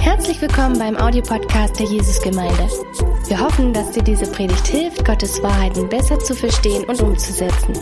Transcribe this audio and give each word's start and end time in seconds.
Herzlich 0.00 0.40
willkommen 0.42 0.78
beim 0.78 0.96
Audiopodcast 0.96 1.78
der 1.78 1.86
Jesusgemeinde. 1.86 2.68
Wir 3.26 3.40
hoffen, 3.40 3.72
dass 3.72 3.90
dir 3.92 4.02
diese 4.02 4.30
Predigt 4.30 4.66
hilft, 4.66 5.04
Gottes 5.04 5.42
Wahrheiten 5.42 5.88
besser 5.88 6.18
zu 6.18 6.34
verstehen 6.34 6.84
und 6.84 7.00
umzusetzen. 7.00 7.74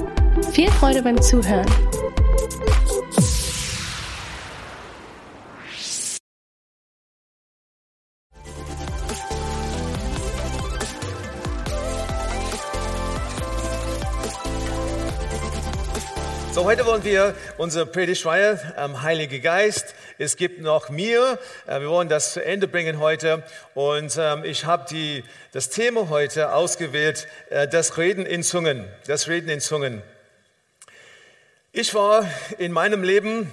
Viel 0.53 0.71
Freude 0.71 1.03
beim 1.03 1.21
Zuhören. 1.21 1.67
So, 16.57 16.65
heute 16.65 16.87
wollen 16.87 17.05
wir 17.05 17.35
unsere 17.59 17.85
Predigtreihe 17.85 18.59
ähm, 18.79 19.03
Heilige 19.03 19.41
Geist. 19.41 19.95
Es 20.19 20.37
gibt 20.37 20.63
noch 20.63 20.89
mir. 20.89 21.39
Äh, 21.67 21.81
wir 21.81 21.91
wollen 21.91 22.09
das 22.09 22.33
zu 22.33 22.43
Ende 22.43 22.67
bringen 22.67 23.01
heute. 23.01 23.43
Und 23.75 24.17
ähm, 24.19 24.45
ich 24.45 24.65
habe 24.65 25.23
das 25.53 25.69
Thema 25.69 26.09
heute 26.09 26.55
ausgewählt, 26.55 27.29
äh, 27.51 27.69
das 27.69 27.99
Reden 27.99 28.25
in 28.25 28.43
Zungen. 28.43 28.89
Das 29.07 29.29
Reden 29.29 29.51
in 29.51 29.61
Zungen. 29.61 30.03
Ich 31.73 31.93
war 31.93 32.27
in 32.57 32.73
meinem 32.73 33.03
Leben 33.03 33.53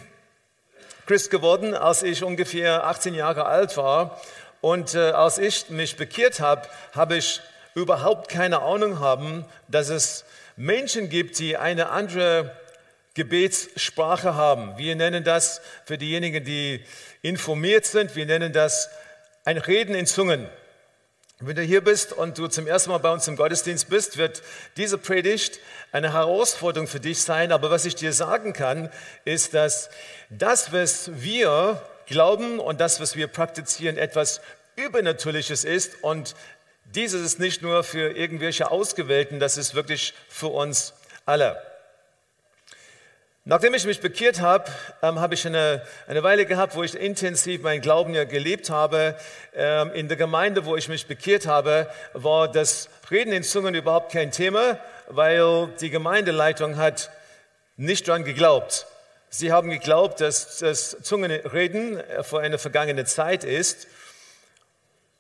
Christ 1.06 1.32
geworden, 1.32 1.74
als 1.74 2.02
ich 2.02 2.24
ungefähr 2.24 2.86
18 2.86 3.14
Jahre 3.14 3.46
alt 3.46 3.76
war. 3.76 4.22
Und 4.62 4.96
äh, 4.96 5.10
als 5.10 5.40
ich 5.40 5.70
mich 5.70 5.98
bekehrt 5.98 6.40
habe, 6.40 6.70
habe 6.96 7.18
ich 7.18 7.42
überhaupt 7.76 8.30
keine 8.30 8.62
Ahnung 8.62 9.02
haben, 9.02 9.44
dass 9.68 9.90
es 9.90 10.24
Menschen 10.56 11.10
gibt, 11.10 11.40
die 11.40 11.58
eine 11.58 11.90
andere 11.90 12.56
Gebetssprache 13.14 14.36
haben. 14.36 14.78
Wir 14.78 14.96
nennen 14.96 15.24
das 15.24 15.62
für 15.86 15.98
diejenigen, 15.98 16.44
die 16.44 16.84
informiert 17.22 17.86
sind, 17.86 18.16
wir 18.16 18.26
nennen 18.26 18.54
das 18.54 18.90
ein 19.46 19.58
Reden 19.58 19.96
in 19.96 20.06
Zungen. 20.06 20.50
Wenn 21.40 21.56
du 21.56 21.62
hier 21.62 21.84
bist 21.84 22.14
und 22.14 22.38
du 22.38 22.48
zum 22.48 22.68
ersten 22.68 22.92
Mal 22.92 23.00
bei 23.00 23.12
uns 23.12 23.28
im 23.28 23.36
Gottesdienst 23.36 23.90
bist, 23.90 24.18
wird 24.18 24.42
diese 24.78 24.98
Predigt 24.98 25.60
eine 25.92 26.14
Herausforderung 26.14 26.88
für 26.88 27.02
dich 27.02 27.22
sein. 27.22 27.52
Aber 27.52 27.70
was 27.70 27.84
ich 27.86 27.96
dir 27.96 28.14
sagen 28.14 28.54
kann, 28.54 28.90
ist, 29.26 29.54
dass 29.54 29.90
das, 30.30 30.72
was 30.72 31.12
wir 31.16 31.82
glauben 32.06 32.60
und 32.60 32.80
das, 32.80 33.02
was 33.02 33.18
wir 33.18 33.28
praktizieren, 33.28 33.98
etwas 33.98 34.40
Übernatürliches 34.78 35.66
ist. 35.66 36.02
Und 36.02 36.36
dieses 36.86 37.22
ist 37.22 37.40
nicht 37.40 37.62
nur 37.62 37.84
für 37.84 38.16
irgendwelche 38.16 38.72
Ausgewählten, 38.72 39.40
das 39.40 39.58
ist 39.58 39.76
wirklich 39.76 40.14
für 40.30 40.48
uns 40.48 40.94
alle. 41.26 41.62
Nachdem 43.46 43.74
ich 43.74 43.84
mich 43.86 44.00
bekehrt 44.00 44.40
habe, 44.40 44.72
ähm, 45.02 45.20
habe 45.20 45.34
ich 45.34 45.46
eine, 45.46 45.82
eine 46.08 46.24
Weile 46.24 46.46
gehabt, 46.46 46.78
wo 46.78 46.84
ich 46.84 46.96
intensiv 46.96 47.62
meinen 47.62 47.82
Glauben 47.82 48.14
ja 48.14 48.24
gelebt 48.24 48.70
habe. 48.70 49.18
Ähm, 49.54 49.92
in 49.94 50.08
der 50.08 50.16
Gemeinde, 50.16 50.64
wo 50.64 50.78
ich 50.78 50.88
mich 50.88 51.08
bekehrt 51.08 51.46
habe, 51.46 51.90
war 52.14 52.50
das 52.50 52.88
Reden 53.12 53.34
in 53.34 53.44
Zungen 53.44 53.76
überhaupt 53.76 54.14
kein 54.14 54.32
Thema, 54.32 54.80
weil 55.10 55.68
die 55.82 55.90
Gemeindeleitung 55.90 56.78
hat 56.78 57.12
nicht 57.76 58.08
dran 58.08 58.24
geglaubt. 58.24 58.88
Sie 59.30 59.52
haben 59.52 59.70
geglaubt, 59.70 60.22
dass 60.22 60.60
das 60.60 60.96
Zungenreden 61.02 62.02
vor 62.22 62.40
einer 62.40 62.58
vergangenen 62.58 63.06
Zeit 63.06 63.44
ist. 63.44 63.88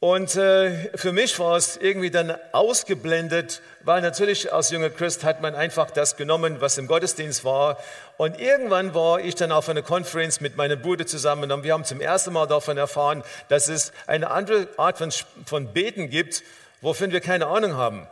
Und 0.03 0.35
äh, 0.35 0.89
für 0.97 1.13
mich 1.13 1.39
war 1.39 1.55
es 1.55 1.77
irgendwie 1.77 2.11
dann 2.11 2.35
ausgeblendet, 2.51 3.61
weil 3.85 4.01
natürlich 4.01 4.51
als 4.51 4.69
junger 4.69 4.89
Christ 4.89 5.23
hat 5.23 5.41
man 5.41 5.55
einfach 5.55 5.91
das 5.91 6.17
genommen, 6.17 6.57
was 6.59 6.77
im 6.77 6.87
Gottesdienst 6.87 7.45
war. 7.45 7.77
Und 8.17 8.37
irgendwann 8.37 8.93
war 8.93 9.21
ich 9.21 9.35
dann 9.35 9.53
auf 9.53 9.69
einer 9.69 9.81
Konferenz 9.81 10.41
mit 10.41 10.57
meinem 10.57 10.81
Bruder 10.81 11.05
zusammen 11.05 11.53
und 11.53 11.63
wir 11.63 11.71
haben 11.71 11.85
zum 11.85 12.01
ersten 12.01 12.33
Mal 12.33 12.47
davon 12.47 12.75
erfahren, 12.75 13.23
dass 13.47 13.69
es 13.69 13.93
eine 14.05 14.29
andere 14.29 14.67
Art 14.75 14.97
von, 14.97 15.09
von 15.45 15.71
Beten 15.71 16.09
gibt, 16.09 16.43
wovon 16.81 17.13
wir 17.13 17.21
keine 17.21 17.47
Ahnung 17.47 17.77
haben. 17.77 18.05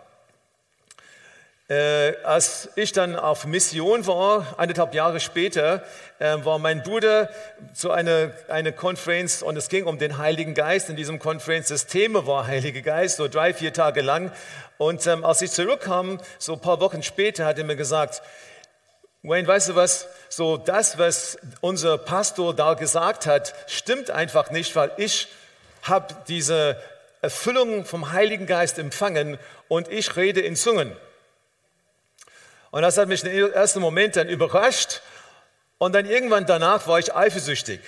Äh, 1.72 2.18
als 2.26 2.68
ich 2.76 2.92
dann 2.92 3.16
auf 3.16 3.46
Mission 3.46 4.06
war, 4.06 4.56
eineinhalb 4.58 4.94
Jahre 4.94 5.22
später, 5.22 5.82
äh, 6.20 6.36
war 6.44 6.60
mein 6.60 6.84
Bruder 6.84 7.30
zu 7.74 7.92
einer, 7.92 8.32
einer 8.50 8.74
Konferenz 8.74 9.42
und 9.42 9.56
es 9.56 9.70
ging 9.70 9.86
um 9.86 9.98
den 9.98 10.18
Heiligen 10.18 10.54
Geist. 10.54 10.90
In 10.90 10.98
diesem 10.98 11.18
Konferenz, 11.18 11.70
das 11.70 11.88
Thema 11.88 12.28
war 12.28 12.46
Heiliger 12.46 12.82
Geist, 12.82 13.16
so 13.16 13.30
drei, 13.30 13.54
vier 13.54 13.72
Tage 13.72 14.02
lang. 14.02 14.34
Und 14.80 15.08
ähm, 15.08 15.24
als 15.24 15.42
ich 15.42 15.52
zurückkam, 15.52 16.20
so 16.40 16.56
ein 16.56 16.60
paar 16.60 16.82
Wochen 16.82 17.04
später, 17.04 17.46
hat 17.46 17.58
er 17.58 17.64
mir 17.64 17.78
gesagt, 17.78 18.22
Wayne, 19.24 19.48
weißt 19.48 19.70
du 19.70 19.76
was? 19.76 20.10
So 20.28 20.58
das, 20.58 20.98
was 20.98 21.38
unser 21.62 21.98
Pastor 21.98 22.54
da 22.54 22.74
gesagt 22.74 23.28
hat, 23.28 23.56
stimmt 23.68 24.12
einfach 24.12 24.52
nicht, 24.52 24.76
weil 24.76 24.92
ich 24.98 25.30
habe 25.84 26.14
diese 26.28 26.76
Erfüllung 27.22 27.86
vom 27.86 28.12
Heiligen 28.12 28.46
Geist 28.46 28.78
empfangen 28.78 29.38
und 29.70 29.88
ich 29.88 30.18
rede 30.18 30.42
in 30.42 30.58
Zungen. 30.58 30.98
Und 32.72 32.82
das 32.82 32.98
hat 32.98 33.08
mich 33.08 33.24
im 33.24 33.54
ersten 33.54 33.80
Moment 33.80 34.16
dann 34.16 34.30
überrascht. 34.30 35.02
Und 35.78 35.94
dann 35.94 36.06
irgendwann 36.06 36.46
danach 36.46 36.88
war 36.88 37.00
ich 37.00 37.14
eifersüchtig. 37.14 37.82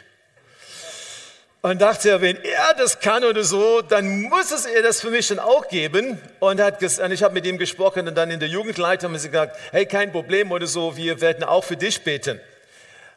Und 1.62 1.82
dachte, 1.82 2.20
wenn 2.20 2.36
er 2.44 2.74
das 2.78 3.00
kann 3.00 3.24
oder 3.24 3.46
so, 3.46 3.82
dann 3.82 4.24
muss 4.24 4.52
es 4.52 4.66
er 4.66 4.84
das 4.84 5.00
für 5.00 5.10
mich 5.10 5.30
dann 5.30 5.40
auch 5.40 5.70
geben. 5.70 6.20
Und, 6.40 6.60
hat 6.60 6.84
und 6.84 7.12
ich 7.12 7.24
habe 7.24 7.34
mit 7.34 7.46
ihm 7.46 7.58
gesprochen 7.58 8.06
und 8.06 8.16
dann 8.16 8.30
in 8.32 8.42
der 8.42 8.50
Jugendleitung 8.50 9.12
haben 9.12 9.18
sie 9.18 9.30
gesagt, 9.30 9.56
hey, 9.72 9.86
kein 9.86 10.12
Problem 10.12 10.52
oder 10.52 10.68
so, 10.68 10.98
wir 10.98 11.22
werden 11.22 11.46
auch 11.46 11.64
für 11.64 11.78
dich 11.78 12.04
beten. 12.04 12.42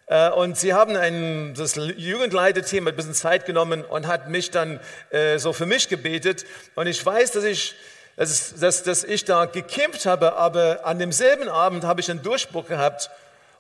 Äh, 0.07 0.31
und 0.31 0.57
sie 0.57 0.73
haben 0.73 0.95
ein, 0.95 1.55
das 1.55 1.75
Jugendleiterteam 1.75 2.87
ein 2.87 2.95
bisschen 2.95 3.15
Zeit 3.15 3.47
genommen 3.47 3.85
und 3.85 4.07
hat 4.07 4.29
mich 4.29 4.53
dann 4.53 4.79
äh, 5.11 5.39
so 5.39 5.53
für 5.53 5.67
mich 5.67 5.89
gebetet. 5.89 6.47
Und 6.77 6.87
ich 6.87 7.05
weiß, 7.05 7.33
dass 7.33 7.43
ich 7.43 7.75
dass, 8.17 8.55
dass, 8.59 8.83
dass 8.83 9.05
ich 9.05 9.25
da 9.25 9.45
gekämpft 9.45 10.07
habe, 10.07 10.37
aber 10.37 10.85
an 10.85 10.99
demselben 10.99 11.49
Abend 11.49 11.85
habe 11.85 12.01
ich 12.01 12.11
einen 12.11 12.23
Durchbruch 12.23 12.67
gehabt. 12.67 13.11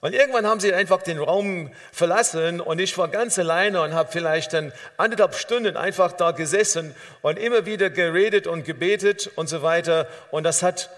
Und 0.00 0.14
irgendwann 0.14 0.46
haben 0.46 0.60
sie 0.60 0.72
einfach 0.72 1.02
den 1.02 1.18
Raum 1.18 1.70
verlassen 1.92 2.60
und 2.60 2.78
ich 2.78 2.96
war 2.96 3.08
ganz 3.08 3.38
alleine 3.38 3.80
und 3.82 3.94
habe 3.94 4.10
vielleicht 4.12 4.52
dann 4.52 4.72
anderthalb 4.96 5.34
Stunden 5.34 5.76
einfach 5.76 6.12
da 6.12 6.30
gesessen 6.30 6.94
und 7.22 7.38
immer 7.38 7.66
wieder 7.66 7.90
geredet 7.90 8.46
und 8.46 8.64
gebetet 8.64 9.30
und 9.36 9.48
so 9.48 9.62
weiter. 9.62 10.06
Und 10.30 10.44
das 10.44 10.62
hat 10.62 10.90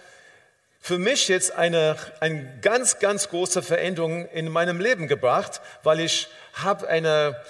für 0.80 0.98
mich 0.98 1.28
jetzt 1.28 1.52
eine, 1.56 1.96
eine 2.20 2.58
ganz, 2.60 2.98
ganz 2.98 3.28
große 3.28 3.62
Veränderung 3.62 4.28
in 4.28 4.48
meinem 4.48 4.80
Leben 4.80 5.08
gebracht, 5.08 5.60
weil 5.84 6.00
ich 6.00 6.28
habe 6.54 6.88
eine, 6.88 7.40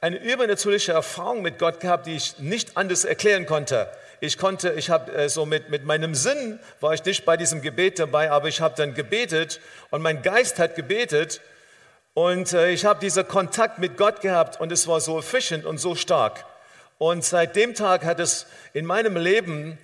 eine 0.00 0.18
übernatürliche 0.18 0.92
Erfahrung 0.92 1.42
mit 1.42 1.58
Gott 1.58 1.80
gehabt, 1.80 2.06
die 2.06 2.16
ich 2.16 2.38
nicht 2.38 2.76
anders 2.76 3.04
erklären 3.04 3.44
konnte 3.46 3.88
ich 4.20 4.38
konnte, 4.38 4.72
ich 4.72 4.90
habe 4.90 5.12
äh, 5.12 5.28
so 5.28 5.46
mit, 5.46 5.70
mit 5.70 5.84
meinem 5.84 6.14
Sinn, 6.14 6.58
war 6.80 6.94
ich 6.94 7.04
nicht 7.04 7.24
bei 7.24 7.36
diesem 7.36 7.62
Gebet 7.62 7.98
dabei, 7.98 8.30
aber 8.30 8.48
ich 8.48 8.60
habe 8.60 8.74
dann 8.76 8.94
gebetet 8.94 9.60
und 9.90 10.02
mein 10.02 10.22
Geist 10.22 10.58
hat 10.58 10.74
gebetet 10.74 11.40
und 12.14 12.52
äh, 12.52 12.70
ich 12.70 12.84
habe 12.84 13.00
diesen 13.00 13.26
Kontakt 13.28 13.78
mit 13.78 13.96
Gott 13.96 14.20
gehabt 14.20 14.60
und 14.60 14.72
es 14.72 14.88
war 14.88 15.00
so 15.00 15.16
erfrischend 15.16 15.64
und 15.64 15.78
so 15.78 15.94
stark. 15.94 16.44
Und 16.98 17.24
seit 17.24 17.54
dem 17.54 17.74
Tag 17.74 18.04
hat 18.04 18.18
es 18.18 18.46
in 18.72 18.84
meinem 18.84 19.16
Leben 19.16 19.78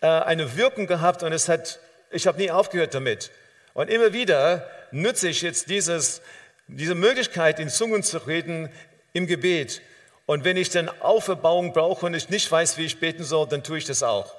äh, 0.00 0.06
eine 0.06 0.56
Wirkung 0.56 0.86
gehabt 0.86 1.22
und 1.24 1.32
es 1.32 1.48
hat, 1.48 1.80
ich 2.10 2.26
habe 2.28 2.38
nie 2.38 2.50
aufgehört 2.50 2.94
damit. 2.94 3.30
Und 3.74 3.90
immer 3.90 4.12
wieder 4.12 4.70
nutze 4.92 5.28
ich 5.28 5.42
jetzt 5.42 5.68
dieses, 5.68 6.22
diese 6.68 6.94
Möglichkeit, 6.94 7.58
in 7.58 7.68
Zungen 7.68 8.04
zu 8.04 8.18
reden 8.18 8.70
im 9.12 9.26
Gebet. 9.26 9.82
Und 10.30 10.44
wenn 10.44 10.56
ich 10.56 10.70
dann 10.70 10.88
Auferbauung 11.00 11.72
brauche 11.72 12.06
und 12.06 12.14
ich 12.14 12.28
nicht 12.28 12.48
weiß, 12.52 12.78
wie 12.78 12.84
ich 12.84 13.00
beten 13.00 13.24
soll, 13.24 13.48
dann 13.48 13.64
tue 13.64 13.78
ich 13.78 13.84
das 13.84 14.04
auch. 14.04 14.32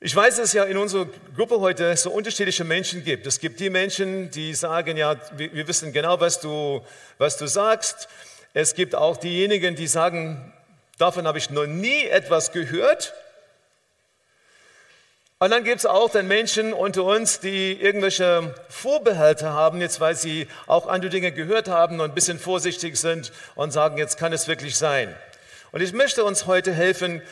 Ich 0.00 0.16
weiß, 0.16 0.36
dass 0.36 0.46
es 0.46 0.52
ja 0.54 0.64
in 0.64 0.78
unserer 0.78 1.08
Gruppe 1.36 1.60
heute 1.60 1.94
so 1.98 2.10
unterschiedliche 2.10 2.64
Menschen 2.64 3.04
gibt. 3.04 3.26
Es 3.26 3.38
gibt 3.38 3.60
die 3.60 3.68
Menschen, 3.68 4.30
die 4.30 4.54
sagen, 4.54 4.96
ja, 4.96 5.16
wir, 5.36 5.68
wissen 5.68 5.92
genau, 5.92 6.18
was 6.20 6.40
du, 6.40 6.80
was 7.18 7.36
du 7.36 7.46
sagst. 7.46 8.08
Es 8.54 8.74
gibt 8.74 8.94
auch 8.94 9.18
diejenigen, 9.18 9.76
die 9.76 9.86
sagen, 9.86 10.54
davon 10.96 11.26
habe 11.26 11.36
ich 11.36 11.50
noch 11.50 11.66
nie 11.66 12.04
etwas 12.06 12.50
gehört. 12.50 13.12
Und 15.42 15.50
dann 15.50 15.64
gibt 15.64 15.78
es 15.78 15.86
auch 15.86 16.08
dann 16.08 16.28
Menschen 16.28 16.72
unter 16.72 17.02
uns, 17.02 17.40
die 17.40 17.72
irgendwelche 17.72 18.54
Vorbehalte 18.68 19.52
haben, 19.52 19.80
jetzt 19.80 19.98
weil 19.98 20.14
sie 20.14 20.46
auch 20.68 20.86
andere 20.86 21.10
Dinge 21.10 21.32
gehört 21.32 21.66
haben 21.66 21.98
und 21.98 22.12
ein 22.12 22.14
bisschen 22.14 22.38
vorsichtig 22.38 22.96
sind 22.96 23.32
und 23.56 23.72
sagen, 23.72 23.98
jetzt 23.98 24.18
kann 24.18 24.32
es 24.32 24.46
wirklich 24.46 24.76
sein. 24.76 25.12
Und 25.72 25.80
ich 25.80 25.92
möchte 25.92 26.22
uns 26.22 26.46
heute 26.46 26.72
helfen, 26.72 27.22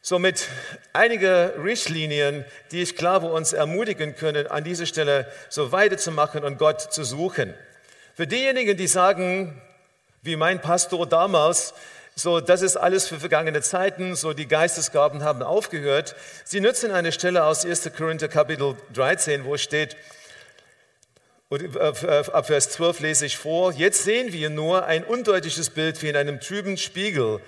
so 0.00 0.18
mit 0.18 0.48
einige 0.94 1.52
Richtlinien, 1.62 2.46
die 2.70 2.80
ich 2.80 2.96
glaube 2.96 3.26
uns 3.26 3.52
ermutigen 3.52 4.16
können, 4.16 4.46
an 4.46 4.64
dieser 4.64 4.86
Stelle 4.86 5.30
so 5.50 5.70
weiterzumachen 5.70 6.44
und 6.44 6.56
Gott 6.56 6.80
zu 6.80 7.04
suchen. 7.04 7.52
Für 8.14 8.26
diejenigen, 8.26 8.78
die 8.78 8.86
sagen, 8.86 9.60
wie 10.22 10.36
mein 10.36 10.62
Pastor 10.62 11.06
damals, 11.06 11.74
so, 12.16 12.40
das 12.40 12.62
ist 12.62 12.76
alles 12.76 13.08
für 13.08 13.18
vergangene 13.18 13.60
Zeiten, 13.60 14.14
so 14.14 14.32
die 14.32 14.46
Geistesgaben 14.46 15.24
haben 15.24 15.42
aufgehört. 15.42 16.14
Sie 16.44 16.60
nutzen 16.60 16.92
eine 16.92 17.10
Stelle 17.10 17.44
aus 17.44 17.64
1. 17.64 17.90
Korinther 17.96 18.28
Kapitel 18.28 18.76
13, 18.92 19.44
wo 19.44 19.56
steht, 19.56 19.96
Und 21.48 21.76
ab 21.76 22.46
Vers 22.46 22.70
12 22.70 23.00
lese 23.00 23.26
ich 23.26 23.36
vor, 23.36 23.72
jetzt 23.72 24.04
sehen 24.04 24.32
wir 24.32 24.48
nur 24.48 24.86
ein 24.86 25.04
undeutliches 25.04 25.70
Bild 25.70 26.00
wie 26.02 26.08
in 26.08 26.16
einem 26.16 26.40
trüben 26.40 26.76
Spiegel. 26.76 27.40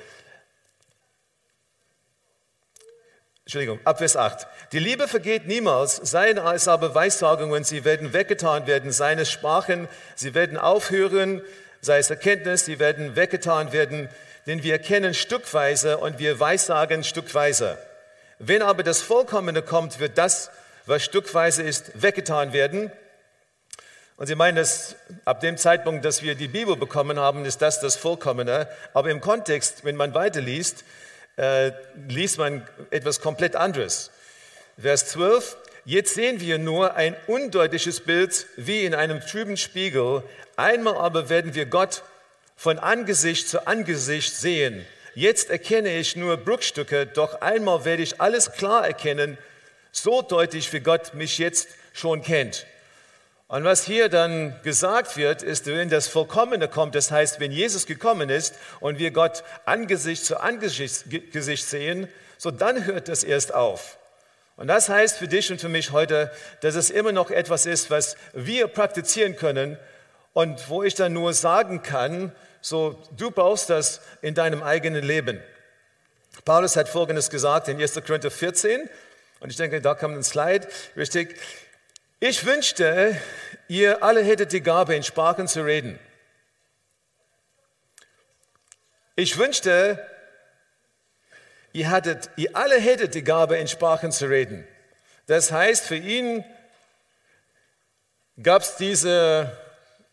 Entschuldigung, 3.45 3.79
ab 3.85 3.99
Vers 3.99 4.17
8. 4.17 4.49
Die 4.73 4.81
Liebe 4.81 5.07
vergeht 5.07 5.47
niemals, 5.47 5.97
seien 5.97 6.39
es 6.39 6.67
aber 6.67 6.97
Weissagungen, 6.97 7.63
sie 7.63 7.85
werden 7.85 8.13
weggetan 8.13 8.67
werden, 8.67 8.91
seine 8.91 9.25
Sprachen, 9.25 9.87
sie 10.17 10.35
werden 10.35 10.59
aufhören, 10.59 11.43
sei 11.81 11.99
es 11.99 12.11
Erkenntnis, 12.11 12.65
sie 12.65 12.79
werden 12.79 13.17
weggetan 13.17 13.73
werden, 13.73 14.09
denn 14.47 14.63
wir 14.63 14.73
erkennen 14.73 15.15
stückweise 15.15 15.99
und 15.99 16.19
wir 16.19 16.39
weissagen 16.39 17.05
stückweise. 17.05 17.79
Wenn 18.39 18.63
aber 18.63 18.83
das 18.83 19.01
Vollkommene 19.01 19.63
kommt, 19.63 19.99
wird 19.99 20.19
das, 20.19 20.51
was 20.85 21.03
stückweise 21.03 21.63
ist, 21.63 22.03
weggetan 22.03 22.53
werden. 22.53 22.93
Und 24.17 24.29
Sie 24.29 24.35
meinen, 24.35 24.57
dass 24.57 24.97
ab 25.25 25.41
dem 25.41 25.59
Zeitpunkt, 25.59 26.05
dass 26.05 26.23
wir 26.23 26.35
die 26.35 26.49
Bibel 26.49 26.77
bekommen 26.77 27.19
haben, 27.19 27.45
ist 27.45 27.61
das 27.61 27.81
das 27.81 27.97
Vollkommene. 27.97 28.69
Aber 28.95 29.11
im 29.11 29.21
Kontext, 29.21 29.85
wenn 29.85 29.97
man 29.97 30.15
weiterliest, 30.15 30.85
äh, 31.37 31.73
liest 32.09 32.39
man 32.39 32.67
etwas 32.91 33.21
komplett 33.21 33.57
anderes. 33.57 34.11
Vers 34.81 35.07
12, 35.09 35.57
jetzt 35.85 36.15
sehen 36.15 36.41
wir 36.41 36.59
nur 36.59 36.95
ein 36.95 37.15
undeutliches 37.27 38.01
Bild 38.01 38.47
wie 38.57 38.85
in 38.85 38.95
einem 38.95 39.21
trüben 39.21 39.59
Spiegel. 39.59 40.23
Einmal 40.57 40.97
aber 40.97 41.29
werden 41.29 41.55
wir 41.55 41.67
Gott 41.67 42.03
von 42.57 42.79
Angesicht 42.79 43.49
zu 43.49 43.67
Angesicht 43.67 44.35
sehen. 44.35 44.87
Jetzt 45.15 45.51
erkenne 45.51 45.97
ich 45.97 46.17
nur 46.17 46.39
Bruchstücke, 46.39 47.07
doch 47.07 47.43
einmal 47.43 47.85
werde 47.85 48.03
ich 48.03 48.21
alles 48.21 48.53
klar 48.53 48.87
erkennen, 48.87 49.37
so 49.93 50.23
deutlich 50.23 50.73
wie 50.73 50.81
Gott 50.81 51.13
mich 51.15 51.37
jetzt 51.39 51.69
schon 51.93 52.23
kennt. 52.23 52.67
Und 53.49 53.65
was 53.65 53.85
hier 53.85 54.09
dann 54.09 54.59
gesagt 54.63 55.17
wird, 55.17 55.43
ist, 55.43 55.67
wenn 55.67 55.91
das 55.91 56.09
Vollkommene 56.09 56.69
kommt, 56.69 56.95
das 56.95 57.11
heißt, 57.11 57.39
wenn 57.39 57.53
Jesus 57.53 57.87
gekommen 57.87 58.31
ist 58.31 58.55
und 58.81 58.99
wir 58.99 59.11
Gott 59.11 59.45
Angesicht 59.67 60.25
zu 60.25 60.41
Angesicht 60.41 61.69
sehen, 61.69 62.09
so 62.39 62.51
dann 62.51 62.87
hört 62.87 63.09
das 63.09 63.25
erst 63.25 63.55
auf. 63.55 63.99
Und 64.57 64.69
das 64.69 64.89
heißt 64.89 65.19
für 65.19 65.29
dich 65.29 65.51
und 65.53 65.61
für 65.61 65.69
mich 65.69 65.93
heute, 65.93 66.31
dass 66.63 66.75
es 66.75 66.89
immer 66.89 67.13
noch 67.13 67.31
etwas 67.31 67.67
ist, 67.67 67.91
was 67.91 68.17
wir 68.33 68.69
praktizieren 68.69 69.37
können 69.37 69.79
und 70.37 70.69
wo 70.69 70.83
ich 70.83 70.95
dann 70.95 71.15
nur 71.15 71.33
sagen 71.33 71.81
kann, 71.81 72.31
so 72.61 73.03
du 73.17 73.31
brauchst 73.31 73.71
das 73.71 74.03
in 74.21 74.35
deinem 74.35 74.63
eigenen 74.63 75.03
Leben. 75.03 75.43
Paulus 76.45 76.77
hat 76.77 76.91
Folgendes 76.91 77.31
gesagt 77.31 77.69
in 77.69 77.81
1. 77.81 77.95
Korinther 78.07 78.31
14, 78.31 78.87
und 79.41 79.49
ich 79.49 79.57
denke, 79.57 79.81
da 79.81 79.95
kommt 79.95 80.15
ein 80.15 80.23
Slide, 80.23 80.69
richtig. 80.95 81.41
Ich 82.21 82.45
wünschte, 82.45 83.19
ihr 83.69 84.03
alle 84.03 84.23
hättet 84.23 84.53
die 84.53 84.61
Gabe, 84.61 84.95
in 84.95 85.05
Sprachen 85.05 85.49
zu 85.49 85.65
reden. 85.65 85.99
Ich 89.15 89.39
wünschte, 89.39 90.07
ihr, 91.73 91.89
hattet, 91.89 92.29
ihr 92.37 92.55
alle 92.55 92.79
hättet 92.79 93.15
die 93.15 93.25
Gabe, 93.25 93.57
in 93.57 93.69
Sprachen 93.69 94.13
zu 94.13 94.27
reden. 94.27 94.69
Das 95.29 95.51
heißt, 95.51 95.87
für 95.87 95.97
ihn 95.97 96.45
gab 98.43 98.61
es 98.61 98.77
diese 98.77 99.51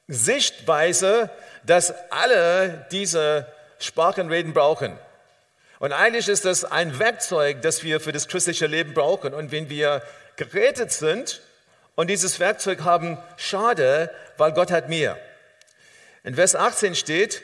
Sichtweise, 0.08 1.30
dass 1.66 1.94
alle 2.10 2.86
diese 2.92 3.48
Sprachenreden 3.80 4.54
brauchen. 4.54 4.98
Und 5.80 5.92
eigentlich 5.92 6.28
ist 6.28 6.46
das 6.46 6.66
ein 6.66 7.00
Werkzeug, 7.00 7.62
das 7.62 7.84
wir 7.84 8.00
für 8.00 8.12
das 8.12 8.28
christliche 8.28 8.68
Leben 8.68 8.94
brauchen. 8.94 9.34
Und 9.34 9.52
wenn 9.52 9.70
wir 9.70 10.02
gerettet 10.36 10.92
sind, 10.92 11.42
und 11.96 12.10
dieses 12.10 12.40
Werkzeug 12.40 12.84
haben, 12.84 13.18
schade, 13.38 14.10
weil 14.38 14.54
Gott 14.54 14.72
hat 14.72 14.90
mehr. 14.90 15.18
In 16.24 16.36
Vers 16.36 16.56
18 16.56 16.96
steht, 16.96 17.42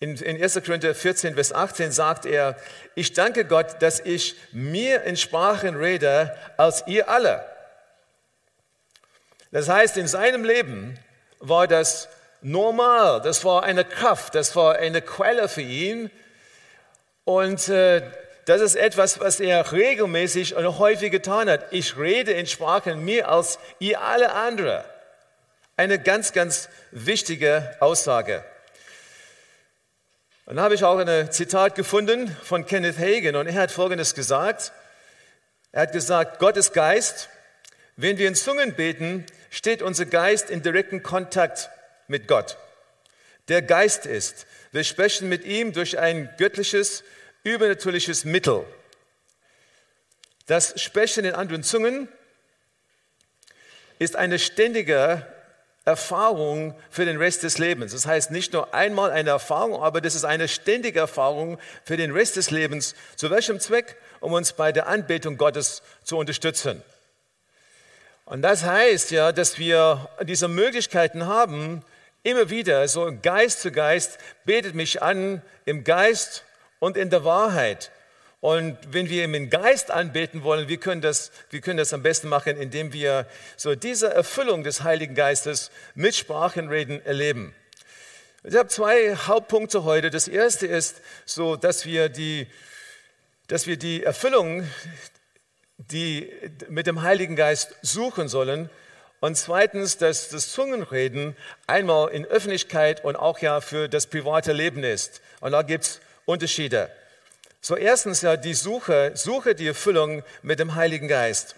in, 0.00 0.16
in 0.16 0.42
1. 0.42 0.60
Korinther 0.64 0.94
14, 0.94 1.34
Vers 1.34 1.52
18 1.52 1.92
sagt 1.92 2.26
er, 2.26 2.56
ich 2.94 3.12
danke 3.12 3.44
Gott, 3.44 3.80
dass 3.80 4.00
ich 4.00 4.36
mehr 4.52 5.04
in 5.04 5.16
Sprachen 5.16 5.76
rede 5.76 6.36
als 6.56 6.84
ihr 6.86 7.08
alle. 7.08 7.44
Das 9.50 9.68
heißt, 9.68 9.96
in 9.96 10.06
seinem 10.06 10.44
Leben 10.44 10.98
war 11.40 11.66
das 11.66 12.08
normal, 12.40 13.20
das 13.20 13.44
war 13.44 13.62
eine 13.62 13.84
Kraft, 13.84 14.34
das 14.34 14.54
war 14.56 14.76
eine 14.76 15.02
Quelle 15.02 15.48
für 15.48 15.62
ihn. 15.62 16.10
Und 17.24 17.68
äh, 17.68 18.02
das 18.46 18.62
ist 18.62 18.76
etwas, 18.76 19.20
was 19.20 19.40
er 19.40 19.72
regelmäßig 19.72 20.54
und 20.54 20.78
häufig 20.78 21.10
getan 21.10 21.50
hat. 21.50 21.66
Ich 21.70 21.98
rede 21.98 22.32
in 22.32 22.46
Sprachen 22.46 23.04
mehr 23.04 23.28
als 23.28 23.58
ihr 23.78 24.00
alle 24.00 24.32
andere. 24.32 24.84
Eine 25.76 25.98
ganz, 25.98 26.32
ganz 26.32 26.70
wichtige 26.90 27.76
Aussage. 27.80 28.42
Und 30.46 30.56
dann 30.56 30.64
habe 30.64 30.74
ich 30.74 30.82
auch 30.82 30.98
ein 30.98 31.30
Zitat 31.30 31.74
gefunden 31.74 32.34
von 32.42 32.64
Kenneth 32.64 32.98
Hagen 32.98 33.36
und 33.36 33.48
er 33.48 33.54
hat 33.54 33.70
Folgendes 33.70 34.14
gesagt. 34.14 34.72
Er 35.70 35.82
hat 35.82 35.92
gesagt, 35.92 36.38
Gott 36.38 36.56
ist 36.56 36.72
Geist. 36.72 37.28
Wenn 37.96 38.16
wir 38.16 38.28
in 38.28 38.34
Zungen 38.34 38.72
beten, 38.72 39.26
steht 39.50 39.82
unser 39.82 40.06
Geist 40.06 40.50
in 40.50 40.62
direkten 40.62 41.02
Kontakt 41.02 41.70
mit 42.06 42.28
Gott. 42.28 42.56
Der 43.48 43.62
Geist 43.62 44.06
ist. 44.06 44.46
Wir 44.72 44.84
sprechen 44.84 45.28
mit 45.28 45.44
ihm 45.44 45.72
durch 45.72 45.98
ein 45.98 46.28
göttliches 46.36 47.02
übernatürliches 47.44 48.24
Mittel. 48.24 48.64
Das 50.46 50.80
Sprechen 50.80 51.24
in 51.24 51.34
anderen 51.34 51.62
Zungen 51.62 52.08
ist 53.98 54.16
eine 54.16 54.38
ständige 54.38 55.26
Erfahrung 55.84 56.74
für 56.90 57.06
den 57.06 57.16
Rest 57.16 57.42
des 57.42 57.56
Lebens. 57.56 57.92
Das 57.92 58.06
heißt 58.06 58.30
nicht 58.30 58.52
nur 58.52 58.74
einmal 58.74 59.10
eine 59.10 59.30
Erfahrung, 59.30 59.82
aber 59.82 60.02
das 60.02 60.14
ist 60.14 60.24
eine 60.24 60.46
ständige 60.46 61.00
Erfahrung 61.00 61.58
für 61.84 61.96
den 61.96 62.12
Rest 62.12 62.36
des 62.36 62.50
Lebens. 62.50 62.94
Zu 63.16 63.30
welchem 63.30 63.58
Zweck? 63.58 63.96
Um 64.20 64.32
uns 64.32 64.52
bei 64.52 64.72
der 64.72 64.88
Anbetung 64.88 65.38
Gottes 65.38 65.82
zu 66.04 66.18
unterstützen. 66.18 66.82
Und 68.28 68.42
das 68.42 68.62
heißt 68.62 69.10
ja, 69.10 69.32
dass 69.32 69.58
wir 69.58 70.06
diese 70.22 70.48
Möglichkeiten 70.48 71.24
haben, 71.24 71.82
immer 72.22 72.50
wieder 72.50 72.86
so 72.86 73.10
Geist 73.22 73.62
zu 73.62 73.72
Geist, 73.72 74.18
betet 74.44 74.74
mich 74.74 75.00
an 75.00 75.40
im 75.64 75.82
Geist 75.82 76.44
und 76.78 76.98
in 76.98 77.08
der 77.08 77.24
Wahrheit. 77.24 77.90
Und 78.40 78.76
wenn 78.90 79.08
wir 79.08 79.24
ihn 79.24 79.32
im 79.32 79.48
Geist 79.48 79.90
anbeten 79.90 80.42
wollen, 80.42 80.68
wir 80.68 80.76
können, 80.76 81.00
das, 81.00 81.32
wir 81.48 81.62
können 81.62 81.78
das 81.78 81.94
am 81.94 82.02
besten 82.02 82.28
machen, 82.28 82.58
indem 82.58 82.92
wir 82.92 83.26
so 83.56 83.74
diese 83.74 84.12
Erfüllung 84.12 84.62
des 84.62 84.82
Heiligen 84.82 85.14
Geistes 85.14 85.70
mit 85.94 86.14
Sprachenreden 86.14 87.02
erleben. 87.06 87.54
Ich 88.44 88.54
habe 88.56 88.68
zwei 88.68 89.16
Hauptpunkte 89.16 89.84
heute. 89.84 90.10
Das 90.10 90.28
erste 90.28 90.66
ist 90.66 91.00
so, 91.24 91.56
dass 91.56 91.86
wir 91.86 92.10
die, 92.10 92.46
dass 93.46 93.66
wir 93.66 93.78
die 93.78 94.04
Erfüllung 94.04 94.68
die 95.78 96.30
mit 96.68 96.86
dem 96.86 97.02
Heiligen 97.02 97.36
Geist 97.36 97.74
suchen 97.82 98.28
sollen. 98.28 98.68
Und 99.20 99.36
zweitens, 99.36 99.96
dass 99.96 100.28
das 100.28 100.52
Zungenreden 100.52 101.36
einmal 101.66 102.10
in 102.10 102.24
Öffentlichkeit 102.24 103.04
und 103.04 103.16
auch 103.16 103.38
ja 103.40 103.60
für 103.60 103.88
das 103.88 104.06
private 104.06 104.52
Leben 104.52 104.84
ist. 104.84 105.20
Und 105.40 105.52
da 105.52 105.62
gibt 105.62 105.84
es 105.84 106.00
Unterschiede. 106.24 106.90
So 107.60 107.76
erstens 107.76 108.22
ja 108.22 108.36
die 108.36 108.54
Suche, 108.54 109.12
suche 109.14 109.54
die 109.54 109.66
Erfüllung 109.66 110.22
mit 110.42 110.60
dem 110.60 110.74
Heiligen 110.74 111.08
Geist. 111.08 111.56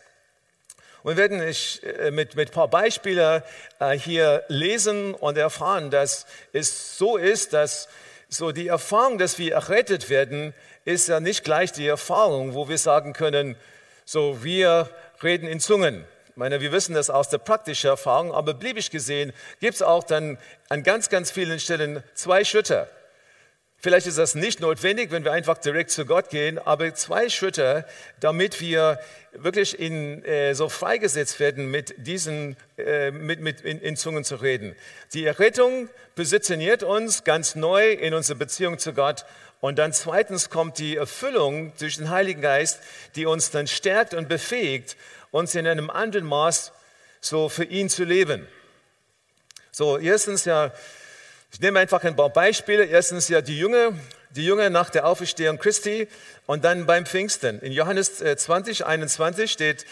Und 1.03 1.17
wir 1.17 1.17
werden 1.17 1.47
ich, 1.47 1.83
äh, 1.83 2.11
mit, 2.11 2.37
mit 2.37 2.51
ein 2.51 2.53
paar 2.53 2.69
Beispielen 2.69 3.43
äh, 3.79 3.93
hier 3.93 4.45
lesen 4.49 5.15
und 5.15 5.39
erfahren, 5.39 5.91
dass 5.91 6.27
es 6.53 6.99
so 6.99 7.17
ist, 7.17 7.53
dass 7.53 7.89
so 8.29 8.53
die 8.53 8.69
Erfahrung, 8.69 9.19
dass 9.19 9.39
wir 9.39 9.55
errettet 9.55 10.09
werden, 10.09 10.55
ist 10.85 11.09
ja 11.09 11.21
nicht 11.21 11.45
gleich 11.45 11.73
die 11.73 11.87
Erfahrung, 11.87 12.55
wo 12.55 12.69
wir 12.69 12.79
sagen 12.79 13.13
können, 13.13 13.57
so 14.11 14.43
wir 14.43 14.91
reden 15.23 15.47
in 15.47 15.61
Zungen. 15.61 16.05
Ich 16.31 16.37
meine, 16.37 16.61
wir 16.61 16.73
wissen 16.73 16.97
das 16.97 17.11
aus 17.11 17.29
der 17.29 17.39
praktischen 17.39 17.91
Erfahrung, 17.91 18.33
aber 18.33 18.55
bliebig 18.55 18.91
gesehen 18.91 19.33
gibt 19.61 19.75
es 19.75 19.83
auch 19.83 20.03
dann 20.03 20.37
an 20.69 20.83
ganz, 20.83 21.11
ganz 21.11 21.31
vielen 21.31 21.61
Stellen 21.61 22.03
zwei 22.15 22.43
Schritte. 22.43 22.89
Vielleicht 23.83 24.07
ist 24.07 24.19
das 24.19 24.35
nicht 24.35 24.61
notwendig, 24.61 25.11
wenn 25.11 25.25
wir 25.25 25.33
einfach 25.33 25.57
direkt 25.57 25.91
zu 25.91 26.05
Gott 26.05 26.29
gehen, 26.29 26.59
aber 26.59 26.95
zwei 26.95 27.31
Schritte, 27.31 27.87
damit 28.21 28.61
wir 28.61 29.01
wirklich 29.33 29.79
in, 29.79 30.23
äh, 30.27 30.55
so 30.55 30.69
freigesetzt 30.69 31.41
werden, 31.41 31.71
mit 31.71 31.95
diesen, 31.97 32.59
äh, 32.77 33.11
mit, 33.11 33.41
mit 33.41 33.63
in, 33.63 33.81
in, 33.81 33.97
Zungen 33.97 34.23
zu 34.23 34.37
reden. 34.37 34.77
Die 35.15 35.25
Errettung 35.25 35.89
positioniert 36.15 36.83
uns 36.83 37.25
ganz 37.25 37.55
neu 37.55 37.93
in 37.93 38.13
unsere 38.13 38.39
Beziehung 38.39 38.79
zu 38.79 38.93
Gott. 38.93 39.25
Und 39.63 39.79
dann 39.79 39.95
zweitens 39.95 40.51
kommt 40.51 40.77
die 40.77 40.97
Erfüllung 40.97 41.73
durch 41.79 41.97
den 41.97 42.11
Heiligen 42.11 42.43
Geist, 42.43 42.81
die 43.15 43.25
uns 43.25 43.51
dann 43.51 43.67
stärkt 43.67 44.13
und 44.13 44.29
befähigt, 44.29 44.99
uns 45.31 45.55
in 45.55 45.67
einem 45.67 45.89
anderen 45.89 46.27
Maß 46.27 46.73
so 47.23 47.49
für 47.49 47.65
ihn 47.65 47.89
zu 47.89 48.05
leben. 48.05 48.47
So, 49.73 49.97
erstens 49.97 50.45
ja, 50.45 50.71
ich 51.53 51.61
nehme 51.61 51.81
einfach 51.81 52.05
ein 52.05 52.17
paar 52.17 52.31
Beispiele. 52.31 52.85
Erstens 52.85 53.29
ja 53.29 53.41
die 53.41 53.59
Jünger, 53.59 53.93
die 54.31 54.45
Jünger 54.45 54.71
nach 54.71 54.91
der 54.91 55.07
Auferstehung 55.07 55.59
Christi 55.59 56.09
und 56.47 56.65
dann 56.65 56.87
beim 56.87 57.07
Pfingsten. 57.07 57.61
In 57.61 57.73
Johannes 57.73 58.19
20, 58.19 58.81
äh, 58.81 58.85
21 58.85 59.51
steht, 59.51 59.87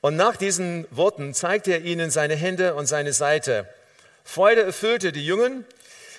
Und 0.00 0.16
nach 0.16 0.36
diesen 0.36 0.86
Worten 0.90 1.34
zeigte 1.34 1.72
er 1.72 1.82
ihnen 1.82 2.10
seine 2.10 2.36
Hände 2.36 2.74
und 2.74 2.86
seine 2.86 3.12
Seite. 3.12 3.68
Freude 4.22 4.62
erfüllte 4.62 5.10
die 5.10 5.26
Jungen, 5.26 5.64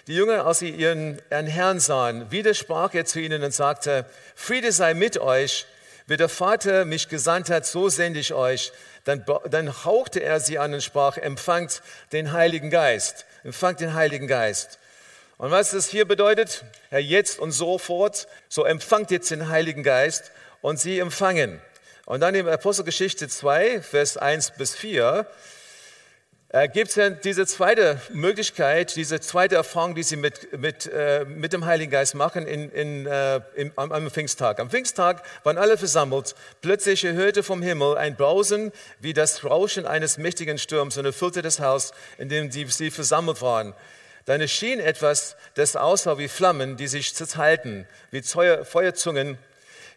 die 0.08 0.16
Jünger, 0.16 0.46
als 0.46 0.60
sie 0.60 0.70
ihren, 0.70 1.22
ihren 1.32 1.48
Herrn 1.48 1.80
sahen. 1.80 2.30
Wieder 2.30 2.54
sprach 2.54 2.94
er 2.94 3.06
zu 3.06 3.22
ihnen 3.22 3.42
und 3.44 3.54
sagte, 3.54 4.06
Friede 4.36 4.72
sei 4.72 4.94
mit 4.94 5.18
euch. 5.18 5.66
Wie 6.08 6.18
der 6.18 6.28
Vater 6.28 6.86
mich 6.86 7.08
gesandt 7.08 7.50
hat, 7.50 7.66
so 7.66 7.88
sende 7.88 8.20
ich 8.20 8.34
euch. 8.34 8.74
Dann, 9.06 9.24
dann 9.50 9.86
hauchte 9.86 10.20
er 10.22 10.40
sie 10.40 10.60
an 10.60 10.74
und 10.74 10.84
sprach, 10.84 11.18
empfangt 11.18 11.82
den 12.12 12.34
Heiligen 12.34 12.70
Geist. 12.70 13.26
Empfangt 13.44 13.80
den 13.80 13.94
Heiligen 13.94 14.28
Geist. 14.28 14.80
Und 15.38 15.52
was 15.52 15.72
das 15.72 15.88
hier 15.88 16.06
bedeutet, 16.06 16.66
Herr, 16.90 17.00
jetzt 17.00 17.40
und 17.40 17.52
sofort, 17.52 18.28
so 18.50 18.66
empfangt 18.66 19.10
jetzt 19.12 19.32
den 19.32 19.48
Heiligen 19.50 19.84
Geist 19.84 20.32
und 20.62 20.80
sie 20.80 21.00
empfangen. 21.00 21.62
Und 22.06 22.22
dann 22.22 22.36
in 22.36 22.48
Apostelgeschichte 22.48 23.28
2, 23.28 23.82
Vers 23.82 24.18
1 24.18 24.52
bis 24.58 24.76
4, 24.76 25.26
äh, 25.28 25.59
gibt 26.74 26.98
es 26.98 27.22
diese 27.22 27.46
zweite 27.46 28.02
Möglichkeit, 28.12 28.96
diese 28.96 29.20
zweite 29.20 29.54
Erfahrung, 29.54 29.94
die 29.94 30.02
sie 30.02 30.16
mit, 30.16 30.58
mit, 30.58 30.88
äh, 30.88 31.24
mit 31.26 31.54
dem 31.54 31.66
Heiligen 31.66 31.92
Geist 31.92 32.16
machen 32.16 32.48
in, 32.48 32.72
in, 32.72 33.06
äh, 33.06 33.40
im, 33.54 33.72
am, 33.76 33.92
am, 33.92 34.10
Pfingsttag. 34.10 34.60
Am 34.60 34.72
Pfingsttag 34.72 35.22
waren 35.44 35.60
alle 35.60 35.78
versammelt. 35.78 36.34
Plötzlich 36.62 37.04
hörte 37.04 37.44
vom 37.44 37.62
Himmel 37.62 37.98
ein 37.98 38.16
Brausen 38.16 38.72
wie 39.00 39.14
das 39.14 39.46
Rauschen 39.46 39.86
eines 39.86 40.18
mächtigen 40.18 40.58
Sturms 40.58 40.98
und 40.98 41.06
erfüllte 41.06 41.44
das 41.44 41.60
Haus, 41.60 41.92
in 42.18 42.30
dem 42.30 42.50
die, 42.50 42.66
sie 42.66 42.90
versammelt 42.90 43.44
waren. 43.44 43.76
Dann 44.26 44.42
erschien 44.42 44.80
etwas, 44.80 45.36
das 45.54 45.76
aussah 45.76 46.18
wie 46.18 46.28
Flammen, 46.28 46.78
die 46.78 46.88
sich 46.88 47.14
zerteilten, 47.14 47.88
wie 48.10 48.24
Feuerzungen 48.24 49.38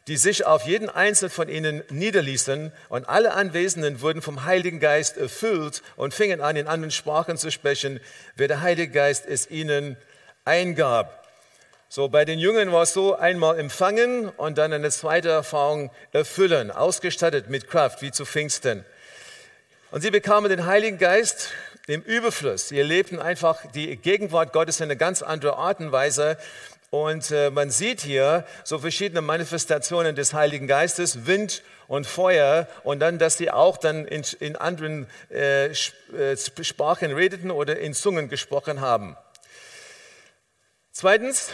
die 0.08 0.16
sich 0.16 0.44
auf 0.46 0.64
jeden 0.64 0.88
einzelnen 0.88 1.30
von 1.30 1.48
ihnen 1.48 1.82
niederließen 1.90 2.72
und 2.88 3.08
alle 3.08 3.34
Anwesenden 3.34 4.00
wurden 4.00 4.22
vom 4.22 4.44
Heiligen 4.44 4.80
Geist 4.80 5.16
erfüllt 5.16 5.82
und 5.96 6.12
fingen 6.12 6.40
an, 6.40 6.56
in 6.56 6.66
anderen 6.66 6.90
Sprachen 6.90 7.36
zu 7.36 7.50
sprechen, 7.50 8.00
wer 8.34 8.48
der 8.48 8.62
Heilige 8.62 8.92
Geist 8.92 9.26
es 9.26 9.50
ihnen 9.50 9.96
eingab. 10.44 11.22
So, 11.88 12.08
bei 12.08 12.24
den 12.24 12.38
Jüngern 12.38 12.72
war 12.72 12.82
es 12.82 12.94
so, 12.94 13.14
einmal 13.16 13.58
empfangen 13.58 14.30
und 14.30 14.58
dann 14.58 14.72
eine 14.72 14.90
zweite 14.90 15.28
Erfahrung 15.28 15.90
erfüllen, 16.12 16.70
ausgestattet 16.70 17.50
mit 17.50 17.68
Kraft, 17.68 18.00
wie 18.02 18.10
zu 18.10 18.24
Pfingsten. 18.24 18.84
Und 19.90 20.00
sie 20.00 20.10
bekamen 20.10 20.48
den 20.48 20.64
Heiligen 20.64 20.96
Geist 20.96 21.50
im 21.86 22.00
Überfluss. 22.00 22.68
Sie 22.68 22.78
erlebten 22.78 23.18
einfach 23.18 23.70
die 23.72 23.94
Gegenwart 23.96 24.54
Gottes 24.54 24.80
in 24.80 24.84
eine 24.84 24.96
ganz 24.96 25.20
andere 25.20 25.56
Art 25.56 25.80
und 25.80 25.92
Weise. 25.92 26.38
Und 26.92 27.30
äh, 27.30 27.48
man 27.48 27.70
sieht 27.70 28.02
hier 28.02 28.44
so 28.64 28.78
verschiedene 28.78 29.22
Manifestationen 29.22 30.14
des 30.14 30.34
Heiligen 30.34 30.66
Geistes, 30.66 31.24
Wind 31.24 31.62
und 31.88 32.06
Feuer, 32.06 32.68
und 32.84 33.00
dann, 33.00 33.18
dass 33.18 33.38
sie 33.38 33.50
auch 33.50 33.78
dann 33.78 34.04
in, 34.04 34.22
in 34.40 34.56
anderen 34.56 35.06
äh, 35.30 35.68
äh 35.68 36.36
Sprachen 36.36 37.12
redeten 37.12 37.50
oder 37.50 37.78
in 37.78 37.94
Zungen 37.94 38.28
gesprochen 38.28 38.82
haben. 38.82 39.16
Zweitens, 40.90 41.48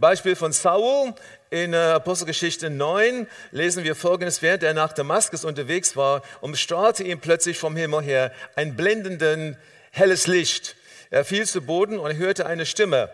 Beispiel 0.00 0.36
von 0.36 0.52
Saul. 0.52 1.12
In 1.50 1.74
äh, 1.74 1.76
Apostelgeschichte 1.76 2.70
9 2.70 3.26
lesen 3.50 3.84
wir 3.84 3.94
folgendes, 3.94 4.40
während 4.40 4.62
er 4.62 4.72
nach 4.72 4.94
Damaskus 4.94 5.44
unterwegs 5.44 5.98
war, 5.98 6.22
umstrahlte 6.40 7.04
ihm 7.04 7.20
plötzlich 7.20 7.58
vom 7.58 7.76
Himmel 7.76 8.00
her 8.00 8.32
ein 8.56 8.74
blendenden, 8.74 9.58
helles 9.90 10.26
Licht. 10.26 10.76
Er 11.10 11.26
fiel 11.26 11.46
zu 11.46 11.60
Boden 11.60 11.98
und 11.98 12.16
hörte 12.16 12.46
eine 12.46 12.64
Stimme. 12.64 13.10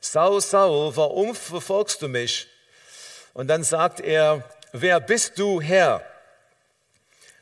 Saul, 0.00 0.40
Saul, 0.40 0.96
warum 0.96 1.34
verfolgst 1.34 2.00
du 2.02 2.08
mich? 2.08 2.48
Und 3.34 3.48
dann 3.48 3.62
sagt 3.62 4.00
er, 4.00 4.42
wer 4.72 5.00
bist 5.00 5.38
du, 5.38 5.60
Herr? 5.60 6.04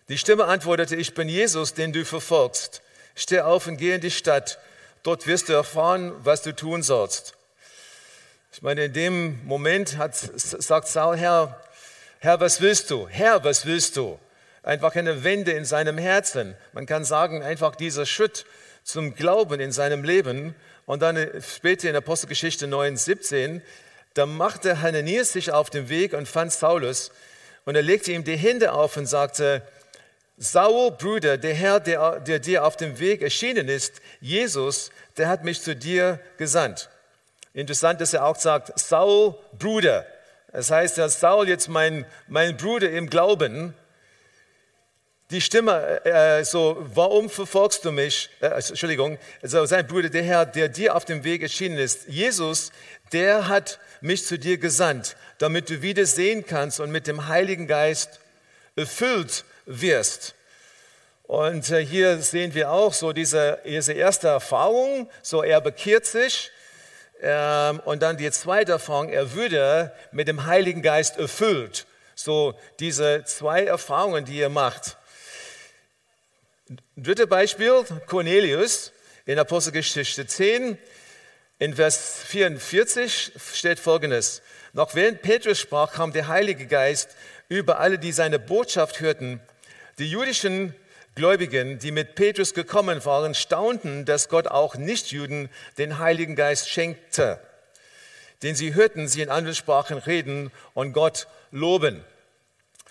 Die 0.08 0.18
Stimme 0.18 0.44
antwortete, 0.46 0.96
ich 0.96 1.14
bin 1.14 1.28
Jesus, 1.28 1.74
den 1.74 1.92
du 1.92 2.04
verfolgst. 2.04 2.82
Steh 3.14 3.40
auf 3.40 3.66
und 3.66 3.76
geh 3.76 3.94
in 3.94 4.00
die 4.00 4.10
Stadt. 4.10 4.58
Dort 5.02 5.26
wirst 5.26 5.48
du 5.48 5.52
erfahren, 5.52 6.12
was 6.24 6.42
du 6.42 6.54
tun 6.54 6.82
sollst. 6.82 7.34
Ich 8.52 8.62
meine, 8.62 8.86
in 8.86 8.92
dem 8.92 9.44
Moment 9.44 9.96
hat, 9.98 10.16
sagt 10.16 10.88
Saul, 10.88 11.16
Herr, 11.16 11.60
Herr, 12.20 12.40
was 12.40 12.60
willst 12.60 12.90
du? 12.90 13.06
Herr, 13.08 13.44
was 13.44 13.66
willst 13.66 13.96
du? 13.96 14.18
Einfach 14.62 14.96
eine 14.96 15.22
Wende 15.22 15.52
in 15.52 15.64
seinem 15.64 15.98
Herzen. 15.98 16.56
Man 16.72 16.86
kann 16.86 17.04
sagen, 17.04 17.42
einfach 17.42 17.76
dieser 17.76 18.06
Schritt 18.06 18.44
zum 18.82 19.14
Glauben 19.14 19.60
in 19.60 19.70
seinem 19.70 20.02
Leben. 20.02 20.54
Und 20.88 21.02
dann 21.02 21.28
später 21.42 21.90
in 21.90 21.96
Apostelgeschichte 21.96 22.66
9, 22.66 22.96
17, 22.96 23.60
da 24.14 24.24
machte 24.24 24.80
Hananias 24.80 25.34
sich 25.34 25.52
auf 25.52 25.68
den 25.68 25.90
Weg 25.90 26.14
und 26.14 26.26
fand 26.26 26.50
Saulus 26.50 27.10
und 27.66 27.74
er 27.74 27.82
legte 27.82 28.10
ihm 28.10 28.24
die 28.24 28.38
Hände 28.38 28.72
auf 28.72 28.96
und 28.96 29.04
sagte, 29.04 29.60
Saul, 30.38 30.92
Bruder, 30.92 31.36
der 31.36 31.52
Herr, 31.52 31.78
der, 31.78 32.20
der 32.20 32.38
dir 32.38 32.64
auf 32.64 32.78
dem 32.78 32.98
Weg 33.00 33.20
erschienen 33.20 33.68
ist, 33.68 34.00
Jesus, 34.22 34.90
der 35.18 35.28
hat 35.28 35.44
mich 35.44 35.60
zu 35.60 35.76
dir 35.76 36.20
gesandt. 36.38 36.88
Interessant, 37.52 38.00
dass 38.00 38.14
er 38.14 38.24
auch 38.24 38.36
sagt, 38.36 38.80
Saul, 38.80 39.34
Bruder. 39.58 40.06
Das 40.52 40.70
heißt, 40.70 40.96
dass 40.96 41.20
Saul 41.20 41.50
jetzt 41.50 41.68
mein, 41.68 42.06
mein 42.28 42.56
Bruder 42.56 42.88
im 42.88 43.10
Glauben 43.10 43.74
die 45.30 45.40
Stimme 45.42 46.04
äh, 46.04 46.42
so, 46.44 46.84
warum 46.94 47.28
verfolgst 47.28 47.84
du 47.84 47.92
mich? 47.92 48.30
Äh, 48.40 48.46
Entschuldigung, 48.46 49.18
also 49.42 49.66
sein 49.66 49.86
Bruder, 49.86 50.08
der 50.08 50.22
Herr, 50.22 50.46
der 50.46 50.68
dir 50.68 50.96
auf 50.96 51.04
dem 51.04 51.22
Weg 51.22 51.42
erschienen 51.42 51.76
ist, 51.78 52.08
Jesus, 52.08 52.72
der 53.12 53.48
hat 53.48 53.78
mich 54.00 54.24
zu 54.24 54.38
dir 54.38 54.56
gesandt, 54.58 55.16
damit 55.38 55.68
du 55.68 55.82
wieder 55.82 56.06
sehen 56.06 56.46
kannst 56.46 56.80
und 56.80 56.90
mit 56.90 57.06
dem 57.06 57.28
Heiligen 57.28 57.66
Geist 57.66 58.20
erfüllt 58.74 59.44
wirst. 59.66 60.34
Und 61.24 61.70
äh, 61.70 61.84
hier 61.84 62.22
sehen 62.22 62.54
wir 62.54 62.70
auch 62.70 62.94
so 62.94 63.12
diese, 63.12 63.58
diese 63.66 63.92
erste 63.92 64.28
Erfahrung, 64.28 65.10
so 65.22 65.42
er 65.42 65.60
bekehrt 65.60 66.06
sich. 66.06 66.50
Ähm, 67.20 67.80
und 67.84 68.02
dann 68.02 68.16
die 68.16 68.30
zweite 68.30 68.72
Erfahrung, 68.72 69.10
er 69.10 69.34
würde 69.34 69.92
mit 70.10 70.26
dem 70.26 70.46
Heiligen 70.46 70.80
Geist 70.80 71.18
erfüllt. 71.18 71.84
So 72.14 72.54
diese 72.80 73.24
zwei 73.24 73.64
Erfahrungen, 73.64 74.24
die 74.24 74.40
er 74.40 74.48
macht. 74.48 74.97
Dritte 76.96 77.26
Beispiel, 77.26 77.82
Cornelius 78.06 78.92
in 79.24 79.38
Apostelgeschichte 79.38 80.26
10. 80.26 80.76
In 81.58 81.74
Vers 81.74 82.22
44 82.26 83.32
steht 83.54 83.78
folgendes. 83.78 84.42
Noch 84.74 84.94
während 84.94 85.22
Petrus 85.22 85.58
sprach, 85.60 85.94
kam 85.94 86.12
der 86.12 86.28
Heilige 86.28 86.66
Geist 86.66 87.16
über 87.48 87.80
alle, 87.80 87.98
die 87.98 88.12
seine 88.12 88.38
Botschaft 88.38 89.00
hörten. 89.00 89.40
Die 89.98 90.10
jüdischen 90.10 90.74
Gläubigen, 91.14 91.78
die 91.78 91.90
mit 91.90 92.16
Petrus 92.16 92.52
gekommen 92.52 93.02
waren, 93.06 93.34
staunten, 93.34 94.04
dass 94.04 94.28
Gott 94.28 94.46
auch 94.46 94.76
Nichtjuden 94.76 95.48
den 95.78 95.98
Heiligen 95.98 96.36
Geist 96.36 96.68
schenkte. 96.68 97.40
Denn 98.42 98.54
sie 98.54 98.74
hörten 98.74 99.08
sie 99.08 99.22
in 99.22 99.30
anderen 99.30 99.56
Sprachen 99.56 99.96
reden 99.96 100.52
und 100.74 100.92
Gott 100.92 101.28
loben. 101.50 102.04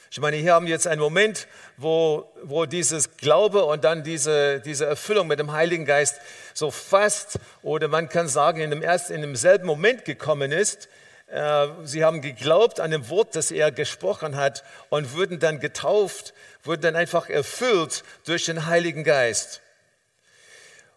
Ich 0.10 0.20
meine, 0.22 0.38
hier 0.38 0.54
haben 0.54 0.66
wir 0.66 0.74
jetzt 0.74 0.88
einen 0.88 1.02
Moment, 1.02 1.48
wo, 1.76 2.32
wo 2.44 2.66
dieses 2.66 3.18
Glaube 3.18 3.66
und 3.66 3.84
dann 3.84 4.04
diese, 4.04 4.62
diese 4.62 4.86
Erfüllung 4.86 5.28
mit 5.28 5.40
dem 5.40 5.52
Heiligen 5.52 5.86
Geist 5.86 6.16
so 6.54 6.72
fast, 6.72 7.40
oder 7.62 7.88
man 7.90 8.08
kann 8.08 8.28
sagen, 8.28 8.62
in, 8.62 8.70
dem 8.70 8.82
ersten, 8.82 9.14
in 9.14 9.22
demselben 9.22 9.66
Moment 9.66 10.06
gekommen 10.06 10.52
ist. 10.52 10.88
Äh, 11.28 11.68
sie 11.84 12.06
haben 12.06 12.22
geglaubt 12.22 12.80
an 12.80 12.92
dem 12.92 13.10
Wort, 13.10 13.36
das 13.36 13.52
er 13.52 13.72
gesprochen 13.72 14.38
hat 14.38 14.64
und 14.90 15.14
wurden 15.14 15.40
dann 15.40 15.60
getauft, 15.60 16.34
wurden 16.64 16.82
dann 16.82 16.96
einfach 16.96 17.30
erfüllt 17.30 18.04
durch 18.26 18.46
den 18.46 18.66
Heiligen 18.66 19.04
Geist. 19.04 19.62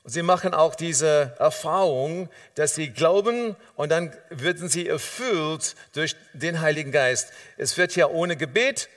Und 0.04 0.12
sie 0.12 0.22
machen 0.22 0.54
auch 0.54 0.76
diese 0.76 1.34
Erfahrung, 1.38 2.30
dass 2.54 2.74
sie 2.74 2.90
glauben 2.90 3.56
und 3.74 3.90
dann 3.90 4.16
werden 4.30 4.68
sie 4.68 4.88
erfüllt 4.88 5.74
durch 5.92 6.16
den 6.32 6.60
Heiligen 6.60 6.92
Geist. 6.92 7.32
Es 7.58 7.76
wird 7.76 7.96
ja 7.96 8.06
ohne 8.06 8.36
Gebet 8.36 8.88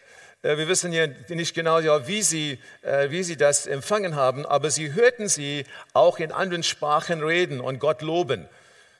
wir 0.43 0.67
wissen 0.67 0.91
ja 0.91 1.07
nicht 1.29 1.55
genau, 1.55 1.79
ja, 1.79 2.05
wie, 2.05 2.21
sie, 2.21 2.59
äh, 2.81 3.09
wie 3.09 3.23
sie 3.23 3.37
das 3.37 3.65
empfangen 3.65 4.15
haben, 4.15 4.45
aber 4.45 4.69
sie 4.69 4.93
hörten 4.93 5.29
sie 5.29 5.65
auch 5.93 6.19
in 6.19 6.33
anderen 6.33 6.63
Sprachen 6.63 7.23
reden 7.23 7.61
und 7.61 7.79
Gott 7.79 8.01
loben. 8.01 8.49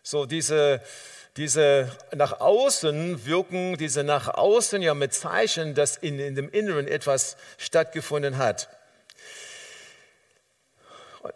So 0.04 0.26
diese, 0.26 0.82
diese 1.36 1.92
nach 2.16 2.40
außen 2.40 3.26
wirken, 3.26 3.78
diese 3.78 4.06
nach 4.06 4.30
außen 4.30 4.82
ja 4.82 4.94
mit 4.94 5.14
Zeichen, 5.14 5.76
dass 5.76 5.98
in, 5.98 6.18
in 6.18 6.36
dem 6.36 6.50
Inneren 6.50 6.88
etwas 6.88 7.36
stattgefunden 7.58 8.38
hat. 8.38 8.70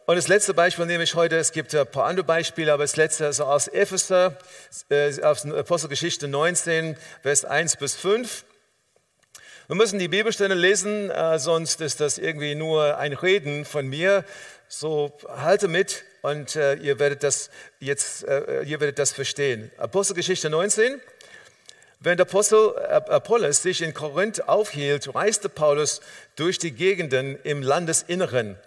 Und 0.05 0.15
das 0.15 0.29
letzte 0.29 0.53
Beispiel 0.53 0.85
nehme 0.85 1.03
ich 1.03 1.15
heute, 1.15 1.37
es 1.37 1.51
gibt 1.51 1.75
ein 1.75 1.87
paar 1.87 2.05
andere 2.05 2.25
Beispiele, 2.25 2.71
aber 2.71 2.83
das 2.83 2.95
letzte 2.95 3.25
ist 3.25 3.41
aus 3.41 3.67
Epheser, 3.67 4.37
äh, 4.89 5.21
aus 5.21 5.45
Apostelgeschichte 5.45 6.29
19, 6.29 6.95
Vers 7.23 7.43
1 7.43 7.75
bis 7.75 7.95
5. 7.95 8.45
Wir 9.69 9.75
müssen 9.75 10.00
die 10.00 10.07
Bibelstelle 10.07 10.55
lesen, 10.55 11.12
äh, 11.12 11.39
sonst 11.39 11.81
ist 11.81 12.00
das 12.00 12.17
irgendwie 12.17 12.55
nur 12.55 12.97
ein 12.97 13.12
Reden 13.12 13.65
von 13.65 13.86
mir. 13.86 14.24
So 14.69 15.12
halte 15.27 15.67
mit 15.67 16.05
und 16.21 16.55
äh, 16.55 16.75
ihr 16.75 17.00
werdet 17.00 17.21
das 17.21 17.50
jetzt, 17.81 18.24
äh, 18.24 18.63
ihr 18.63 18.79
werdet 18.79 18.97
das 18.97 19.12
verstehen. 19.12 19.69
Apostelgeschichte 19.77 20.50
19. 20.50 21.01
Während 22.00 22.21
Apostel 22.21 22.77
Apollos 23.09 23.62
sich 23.62 23.81
in 23.81 23.93
Korinth 23.93 24.47
aufhielt, 24.47 25.13
reiste 25.13 25.50
Paulus 25.50 26.00
durch 26.38 26.59
die 26.59 26.71
Gegenden 26.71 27.38
im 27.43 27.62
Landesinneren. 27.62 28.57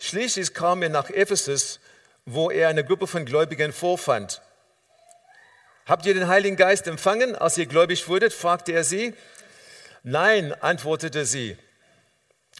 Schließlich 0.00 0.54
kam 0.54 0.82
er 0.82 0.88
nach 0.88 1.08
Ephesus, 1.08 1.78
wo 2.26 2.50
er 2.50 2.66
eine 2.66 2.82
Gruppe 2.82 3.06
von 3.06 3.24
Gläubigen 3.24 3.72
vorfand. 3.72 4.42
Habt 5.86 6.04
ihr 6.04 6.14
den 6.14 6.26
Heiligen 6.26 6.56
Geist 6.56 6.88
empfangen, 6.88 7.36
als 7.36 7.56
ihr 7.58 7.66
gläubig 7.66 8.08
wurdet? 8.08 8.32
fragte 8.32 8.72
er 8.72 8.82
sie. 8.82 9.14
Nein, 10.02 10.52
antwortete 10.52 11.24
sie. 11.24 11.56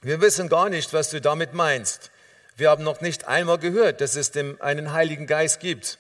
Wir 0.03 0.21
wissen 0.21 0.49
gar 0.49 0.69
nicht, 0.69 0.93
was 0.93 1.11
du 1.11 1.21
damit 1.21 1.55
meinst. 1.55 2.11
Wir 2.57 2.71
haben 2.71 2.85
noch 2.85 3.01
nicht 3.01 3.27
einmal 3.27 3.59
gehört, 3.59 4.01
dass 4.01 4.17
es 4.17 4.31
dem 4.31 4.61
einen 4.61 4.93
Heiligen 4.93 5.27
Geist 5.27 5.61
gibt. 5.61 5.99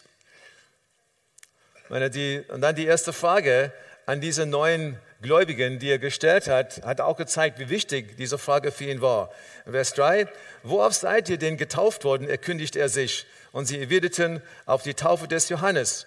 Und 1.88 2.00
dann 2.00 2.74
die 2.74 2.86
erste 2.86 3.12
Frage, 3.12 3.72
an 4.06 4.20
diese 4.20 4.46
neuen 4.46 4.98
Gläubigen, 5.20 5.78
die 5.78 5.90
er 5.90 5.98
gestellt 5.98 6.48
hat, 6.48 6.82
hat 6.84 7.00
auch 7.00 7.16
gezeigt, 7.16 7.58
wie 7.58 7.68
wichtig 7.68 8.16
diese 8.16 8.38
Frage 8.38 8.72
für 8.72 8.84
ihn 8.84 9.00
war. 9.00 9.30
Vers 9.68 9.94
3, 9.94 10.28
worauf 10.62 10.94
seid 10.94 11.28
ihr 11.28 11.38
denn 11.38 11.56
getauft 11.56 12.04
worden, 12.04 12.28
erkündigt 12.28 12.76
er 12.76 12.88
sich. 12.88 13.26
Und 13.52 13.66
sie 13.66 13.80
erwiderten 13.80 14.42
auf 14.66 14.82
die 14.82 14.94
Taufe 14.94 15.28
des 15.28 15.48
Johannes. 15.48 16.06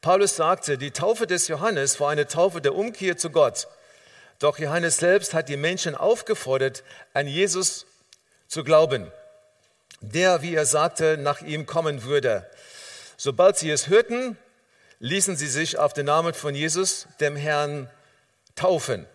Paulus 0.00 0.36
sagte, 0.36 0.78
die 0.78 0.92
Taufe 0.92 1.26
des 1.26 1.48
Johannes 1.48 1.98
war 2.00 2.10
eine 2.10 2.26
Taufe 2.26 2.60
der 2.60 2.74
Umkehr 2.74 3.16
zu 3.16 3.30
Gott. 3.30 3.66
Doch 4.38 4.58
Johannes 4.58 4.98
selbst 4.98 5.34
hat 5.34 5.48
die 5.48 5.56
Menschen 5.56 5.94
aufgefordert, 5.94 6.84
an 7.12 7.26
Jesus 7.26 7.86
zu 8.46 8.62
glauben, 8.62 9.10
der, 10.00 10.42
wie 10.42 10.54
er 10.54 10.64
sagte, 10.64 11.18
nach 11.18 11.42
ihm 11.42 11.66
kommen 11.66 12.04
würde. 12.04 12.48
Sobald 13.16 13.56
sie 13.56 13.70
es 13.70 13.88
hörten, 13.88 14.38
ließen 15.00 15.36
sie 15.36 15.48
sich 15.48 15.78
auf 15.78 15.92
den 15.92 16.06
Namen 16.06 16.34
von 16.34 16.54
Jesus, 16.54 17.08
dem 17.20 17.34
Herrn, 17.34 17.90
taufen. 18.54 19.06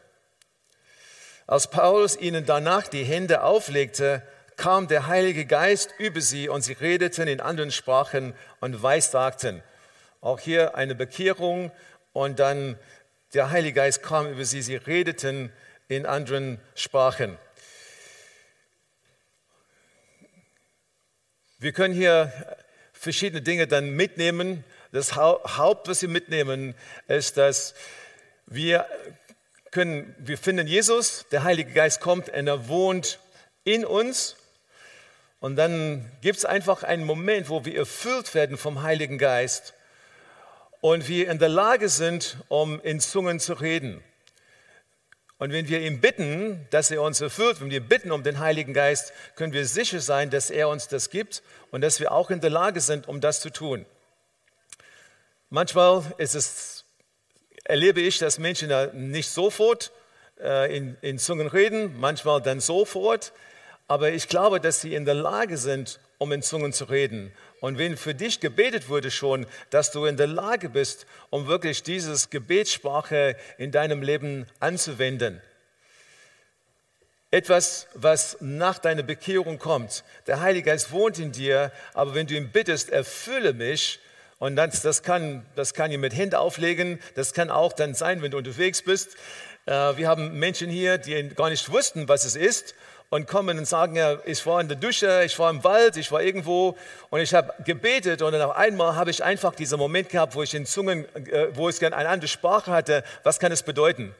Als 1.48 1.70
Paulus 1.70 2.18
ihnen 2.18 2.46
danach 2.46 2.88
die 2.88 3.04
Hände 3.04 3.44
auflegte, 3.44 4.22
kam 4.56 4.88
der 4.88 5.08
Heilige 5.08 5.46
Geist 5.46 5.94
über 5.98 6.22
sie 6.22 6.48
und 6.48 6.62
sie 6.62 6.74
redeten 6.74 7.28
in 7.28 7.42
anderen 7.42 7.72
Sprachen 7.72 8.34
und 8.60 8.84
weissagten. 8.84 9.64
Auch 10.22 10.40
hier 10.40 10.76
eine 10.76 10.96
Bekehrung 10.96 11.72
und 12.14 12.40
dann 12.40 12.78
der 13.34 13.50
Heilige 13.50 13.76
Geist 13.76 14.04
kam 14.04 14.32
über 14.32 14.46
sie, 14.46 14.62
sie 14.62 14.76
redeten 14.76 15.52
in 15.88 16.06
anderen 16.06 16.60
Sprachen. 16.76 17.38
Wir 21.60 21.72
können 21.72 21.94
hier 21.94 22.32
verschiedene 22.94 23.42
Dinge 23.42 23.68
dann 23.68 23.92
mitnehmen 23.92 24.64
das 24.94 25.16
Haupt, 25.16 25.88
was 25.88 26.04
wir 26.04 26.10
mitnehmen, 26.10 26.76
ist, 27.08 27.38
dass 27.38 27.74
wir 28.46 28.86
können, 29.72 30.16
wir 30.20 30.38
finden 30.38 30.68
Jesus, 30.68 31.26
der 31.32 31.44
Heilige 31.44 31.72
Geist 31.72 32.00
kommt 32.00 32.30
und 32.30 32.48
er 32.48 32.68
wohnt 32.68 33.20
in 33.64 33.86
uns. 33.86 34.36
Und 35.40 35.56
dann 35.56 36.10
gibt 36.22 36.38
es 36.38 36.46
einfach 36.46 36.84
einen 36.84 37.06
Moment, 37.06 37.50
wo 37.50 37.66
wir 37.66 37.76
erfüllt 37.76 38.36
werden 38.36 38.56
vom 38.56 38.84
Heiligen 38.84 39.18
Geist 39.18 39.74
und 40.84 41.08
wir 41.08 41.30
in 41.30 41.40
der 41.40 41.48
Lage 41.48 41.88
sind, 41.88 42.36
um 42.50 42.82
in 42.82 43.00
Zungen 43.00 43.40
zu 43.40 43.54
reden. 43.54 44.04
Und 45.38 45.54
wenn 45.54 45.70
wir 45.70 45.80
ihn 45.80 46.02
bitten, 46.02 46.68
dass 46.72 46.92
er 46.92 47.02
uns 47.02 47.22
erfüllt, 47.22 47.62
wenn 47.62 47.70
wir 47.70 47.80
bitten 47.80 48.12
um 48.12 48.22
den 48.22 48.40
Heiligen 48.40 48.74
Geist, 48.74 49.14
können 49.38 49.54
wir 49.54 49.66
sicher 49.66 50.02
sein, 50.02 50.30
dass 50.30 50.50
er 50.50 50.68
uns 50.68 50.90
das 50.90 51.10
gibt 51.10 51.42
und 51.72 51.80
dass 51.80 52.02
wir 52.02 52.12
auch 52.12 52.30
in 52.32 52.42
der 52.42 52.50
Lage 52.50 52.82
sind, 52.82 53.08
um 53.08 53.22
das 53.22 53.40
zu 53.40 53.50
tun. 53.50 53.86
Manchmal 55.50 56.04
es, 56.18 56.84
erlebe 57.64 58.02
ich, 58.02 58.18
dass 58.18 58.38
Menschen 58.38 58.70
nicht 59.10 59.30
sofort 59.30 59.94
äh, 60.42 60.76
in, 60.76 60.98
in 61.00 61.18
Zungen 61.18 61.48
reden, 61.48 61.98
manchmal 61.98 62.42
dann 62.42 62.60
sofort. 62.60 63.32
Aber 63.88 64.12
ich 64.12 64.28
glaube, 64.28 64.60
dass 64.60 64.82
sie 64.82 64.96
in 64.96 65.06
der 65.06 65.16
Lage 65.16 65.58
sind, 65.58 66.02
um 66.18 66.34
in 66.34 66.42
Zungen 66.42 66.74
zu 66.74 66.84
reden. 66.84 67.32
Und 67.64 67.78
wenn 67.78 67.96
für 67.96 68.14
dich 68.14 68.42
gebetet 68.42 68.90
wurde 68.90 69.10
schon, 69.10 69.46
dass 69.70 69.90
du 69.90 70.04
in 70.04 70.18
der 70.18 70.28
Lage 70.28 70.68
bist, 70.68 71.06
um 71.30 71.48
wirklich 71.48 71.82
dieses 71.82 72.30
Gebetssprache 72.30 73.38
in 73.58 73.72
deinem 73.72 74.02
Leben 74.02 74.48
anzuwenden. 74.60 75.42
Etwas, 77.32 77.88
was 77.94 78.36
nach 78.42 78.80
deiner 78.80 79.04
Bekehrung 79.04 79.60
kommt. 79.60 80.04
Der 80.28 80.42
Heilige 80.42 80.72
Geist 80.72 80.92
wohnt 80.92 81.20
in 81.20 81.32
dir, 81.32 81.72
aber 81.94 82.16
wenn 82.16 82.28
du 82.28 82.34
ihn 82.34 82.52
bittest, 82.52 82.90
erfülle 82.90 83.54
mich, 83.54 84.02
und 84.40 84.58
das, 84.58 84.82
das, 84.82 85.02
kann, 85.02 85.46
das 85.56 85.74
kann 85.74 85.90
ihr 85.90 86.00
mit 86.00 86.14
Händen 86.14 86.36
auflegen, 86.36 87.00
das 87.16 87.32
kann 87.32 87.50
auch 87.50 87.72
dann 87.72 87.94
sein, 87.94 88.22
wenn 88.22 88.32
du 88.32 88.40
unterwegs 88.40 88.82
bist. 88.82 89.16
Äh, 89.68 89.72
wir 89.96 90.10
haben 90.10 90.38
Menschen 90.38 90.70
hier, 90.70 90.98
die 90.98 91.30
gar 91.30 91.50
nicht 91.50 91.72
wussten, 91.72 92.10
was 92.10 92.26
es 92.26 92.36
ist 92.36 92.76
und 93.14 93.28
kommen 93.28 93.60
und 93.60 93.66
sagen, 93.66 93.96
ja, 93.96 94.18
ich 94.26 94.44
war 94.48 94.60
in 94.60 94.68
der 94.68 94.76
Dusche, 94.76 95.22
ich 95.24 95.38
war 95.38 95.52
im 95.52 95.64
Wald, 95.64 95.98
ich 95.98 96.12
war 96.12 96.24
irgendwo 96.24 96.76
und 97.12 97.20
ich 97.20 97.32
habe 97.36 97.54
gebetet 97.64 98.24
und 98.24 98.32
dann 98.32 98.42
auf 98.42 98.56
einmal 98.56 98.96
habe 98.96 99.12
ich 99.12 99.24
einfach 99.24 99.54
diesen 99.54 99.78
Moment 99.78 100.10
gehabt, 100.10 100.34
wo 100.34 100.42
ich 100.42 100.56
in 100.56 100.66
Zungen, 100.66 101.06
äh, 101.28 101.50
wo 101.54 101.70
ich 101.70 101.80
gerne 101.80 101.96
eine 101.96 102.10
andere 102.10 102.28
Sprache 102.28 102.72
hatte, 102.72 103.04
was 103.22 103.38
kann 103.38 103.52
es 103.52 103.62
bedeuten? 103.62 104.16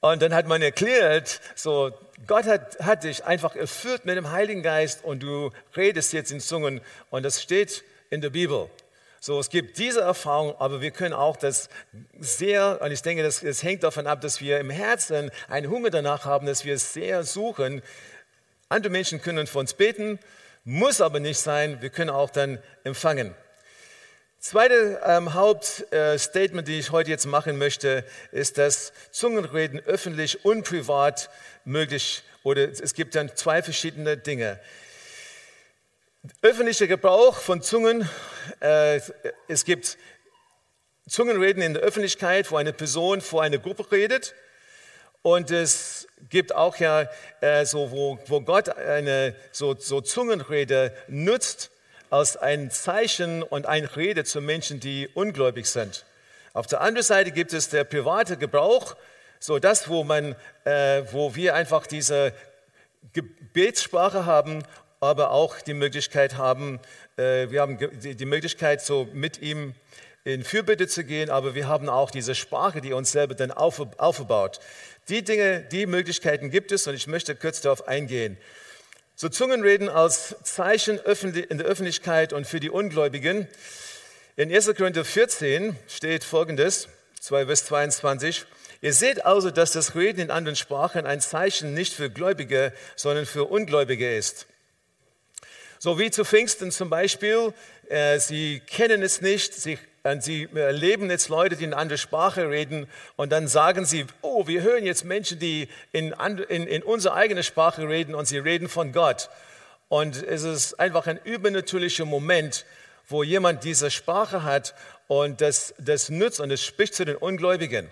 Und 0.00 0.22
dann 0.22 0.34
hat 0.34 0.46
man 0.46 0.62
erklärt, 0.62 1.42
so, 1.54 1.92
Gott 2.26 2.46
hat, 2.46 2.78
hat 2.80 3.04
dich 3.04 3.26
einfach 3.26 3.56
erfüllt 3.56 4.06
mit 4.06 4.16
dem 4.16 4.30
Heiligen 4.30 4.62
Geist 4.62 5.04
und 5.04 5.22
du 5.22 5.50
redest 5.76 6.14
jetzt 6.14 6.32
in 6.32 6.40
Zungen 6.40 6.80
und 7.10 7.24
das 7.24 7.42
steht 7.42 7.84
in 8.08 8.22
der 8.22 8.30
Bibel. 8.30 8.70
So, 9.24 9.38
es 9.38 9.50
gibt 9.50 9.78
diese 9.78 10.00
Erfahrung, 10.00 10.56
aber 10.58 10.80
wir 10.80 10.90
können 10.90 11.14
auch 11.14 11.36
das 11.36 11.68
sehr, 12.18 12.80
und 12.82 12.90
ich 12.90 13.02
denke, 13.02 13.22
das, 13.22 13.38
das 13.38 13.62
hängt 13.62 13.84
davon 13.84 14.08
ab, 14.08 14.20
dass 14.20 14.40
wir 14.40 14.58
im 14.58 14.68
Herzen 14.68 15.30
einen 15.46 15.70
Hunger 15.70 15.90
danach 15.90 16.24
haben, 16.24 16.44
dass 16.44 16.64
wir 16.64 16.74
es 16.74 16.92
sehr 16.92 17.22
suchen. 17.22 17.82
Andere 18.68 18.90
Menschen 18.90 19.22
können 19.22 19.46
für 19.46 19.60
uns 19.60 19.74
beten, 19.74 20.18
muss 20.64 21.00
aber 21.00 21.20
nicht 21.20 21.38
sein, 21.38 21.80
wir 21.80 21.90
können 21.90 22.10
auch 22.10 22.30
dann 22.30 22.58
empfangen. 22.82 23.32
Zweite 24.40 25.00
ähm, 25.06 25.34
Hauptstatement, 25.34 26.68
äh, 26.68 26.72
die 26.72 26.80
ich 26.80 26.90
heute 26.90 27.10
jetzt 27.10 27.26
machen 27.26 27.58
möchte, 27.58 28.04
ist, 28.32 28.58
dass 28.58 28.92
Zungenreden 29.12 29.78
öffentlich 29.86 30.44
und 30.44 30.64
privat 30.64 31.30
möglich 31.64 32.24
oder 32.42 32.68
es 32.68 32.92
gibt 32.92 33.14
dann 33.14 33.30
zwei 33.36 33.62
verschiedene 33.62 34.16
Dinge. 34.16 34.58
Öffentlicher 36.40 36.86
Gebrauch 36.86 37.36
von 37.38 37.62
Zungen. 37.62 38.08
Äh, 38.60 39.00
es 39.48 39.64
gibt 39.64 39.98
Zungenreden 41.08 41.64
in 41.64 41.74
der 41.74 41.82
Öffentlichkeit, 41.82 42.48
wo 42.52 42.56
eine 42.56 42.72
Person 42.72 43.20
vor 43.20 43.42
einer 43.42 43.58
Gruppe 43.58 43.90
redet. 43.90 44.32
Und 45.22 45.50
es 45.50 46.06
gibt 46.30 46.54
auch 46.54 46.76
ja 46.76 47.08
äh, 47.40 47.66
so, 47.66 47.90
wo, 47.90 48.40
Gott 48.42 48.68
eine 48.68 49.34
so, 49.50 49.74
so 49.76 50.00
Zungenrede 50.00 50.94
nutzt 51.08 51.72
als 52.08 52.36
ein 52.36 52.70
Zeichen 52.70 53.42
und 53.42 53.66
ein 53.66 53.84
Rede 53.84 54.22
zu 54.22 54.40
Menschen, 54.40 54.78
die 54.78 55.08
ungläubig 55.14 55.66
sind. 55.66 56.04
Auf 56.52 56.68
der 56.68 56.82
anderen 56.82 57.04
Seite 57.04 57.32
gibt 57.32 57.52
es 57.52 57.68
der 57.68 57.82
private 57.82 58.36
Gebrauch, 58.36 58.94
so 59.40 59.58
das, 59.58 59.88
wo 59.88 60.04
man, 60.04 60.36
äh, 60.62 61.02
wo 61.10 61.34
wir 61.34 61.56
einfach 61.56 61.88
diese 61.88 62.32
Gebetssprache 63.12 64.24
haben 64.24 64.62
aber 65.02 65.32
auch 65.32 65.60
die 65.60 65.74
Möglichkeit 65.74 66.36
haben, 66.36 66.78
äh, 67.16 67.50
wir 67.50 67.60
haben 67.60 67.76
die 68.00 68.24
Möglichkeit, 68.24 68.82
so 68.82 69.08
mit 69.12 69.42
ihm 69.42 69.74
in 70.24 70.44
Fürbitte 70.44 70.86
zu 70.86 71.02
gehen, 71.02 71.28
aber 71.28 71.56
wir 71.56 71.66
haben 71.66 71.88
auch 71.88 72.12
diese 72.12 72.36
Sprache, 72.36 72.80
die 72.80 72.92
uns 72.92 73.10
selber 73.10 73.34
dann 73.34 73.50
aufbaut. 73.50 74.60
Die 75.08 75.24
Dinge, 75.24 75.66
die 75.72 75.86
Möglichkeiten 75.86 76.50
gibt 76.50 76.70
es 76.70 76.86
und 76.86 76.94
ich 76.94 77.08
möchte 77.08 77.34
kurz 77.34 77.60
darauf 77.60 77.88
eingehen. 77.88 78.38
So 79.16 79.28
Zungenreden 79.28 79.88
als 79.88 80.36
Zeichen 80.44 80.98
in 80.98 81.58
der 81.58 81.66
Öffentlichkeit 81.66 82.32
und 82.32 82.46
für 82.46 82.60
die 82.60 82.70
Ungläubigen. 82.70 83.48
In 84.36 84.54
1. 84.54 84.72
Korinther 84.76 85.04
14 85.04 85.76
steht 85.88 86.22
folgendes, 86.22 86.88
2 87.18 87.46
Vers 87.46 87.64
22. 87.66 88.44
Ihr 88.80 88.92
seht 88.92 89.26
also, 89.26 89.50
dass 89.50 89.72
das 89.72 89.96
Reden 89.96 90.20
in 90.20 90.30
anderen 90.30 90.56
Sprachen 90.56 91.06
ein 91.06 91.20
Zeichen 91.20 91.74
nicht 91.74 91.92
für 91.92 92.08
Gläubige, 92.08 92.72
sondern 92.94 93.26
für 93.26 93.44
Ungläubige 93.44 94.16
ist. 94.16 94.46
So 95.84 95.98
wie 95.98 96.12
zu 96.12 96.24
Pfingsten 96.24 96.70
zum 96.70 96.90
Beispiel, 96.90 97.52
äh, 97.88 98.20
sie 98.20 98.60
kennen 98.68 99.02
es 99.02 99.20
nicht, 99.20 99.52
sie, 99.52 99.80
äh, 100.04 100.20
sie 100.20 100.48
erleben 100.54 101.10
jetzt 101.10 101.28
Leute, 101.28 101.56
die 101.56 101.64
in 101.64 101.74
andere 101.74 101.98
Sprache 101.98 102.48
reden 102.48 102.86
und 103.16 103.32
dann 103.32 103.48
sagen 103.48 103.84
sie, 103.84 104.06
oh, 104.20 104.46
wir 104.46 104.62
hören 104.62 104.86
jetzt 104.86 105.04
Menschen, 105.04 105.40
die 105.40 105.66
in, 105.90 106.14
in, 106.48 106.68
in 106.68 106.84
unsere 106.84 107.16
eigene 107.16 107.42
Sprache 107.42 107.88
reden 107.88 108.14
und 108.14 108.26
sie 108.26 108.38
reden 108.38 108.68
von 108.68 108.92
Gott. 108.92 109.28
Und 109.88 110.22
es 110.22 110.44
ist 110.44 110.78
einfach 110.78 111.08
ein 111.08 111.18
übernatürlicher 111.24 112.04
Moment, 112.04 112.64
wo 113.08 113.24
jemand 113.24 113.64
diese 113.64 113.90
Sprache 113.90 114.44
hat 114.44 114.76
und 115.08 115.40
das, 115.40 115.74
das 115.78 116.10
nützt 116.10 116.38
und 116.38 116.52
es 116.52 116.64
spricht 116.64 116.94
zu 116.94 117.04
den 117.04 117.16
Ungläubigen. 117.16 117.90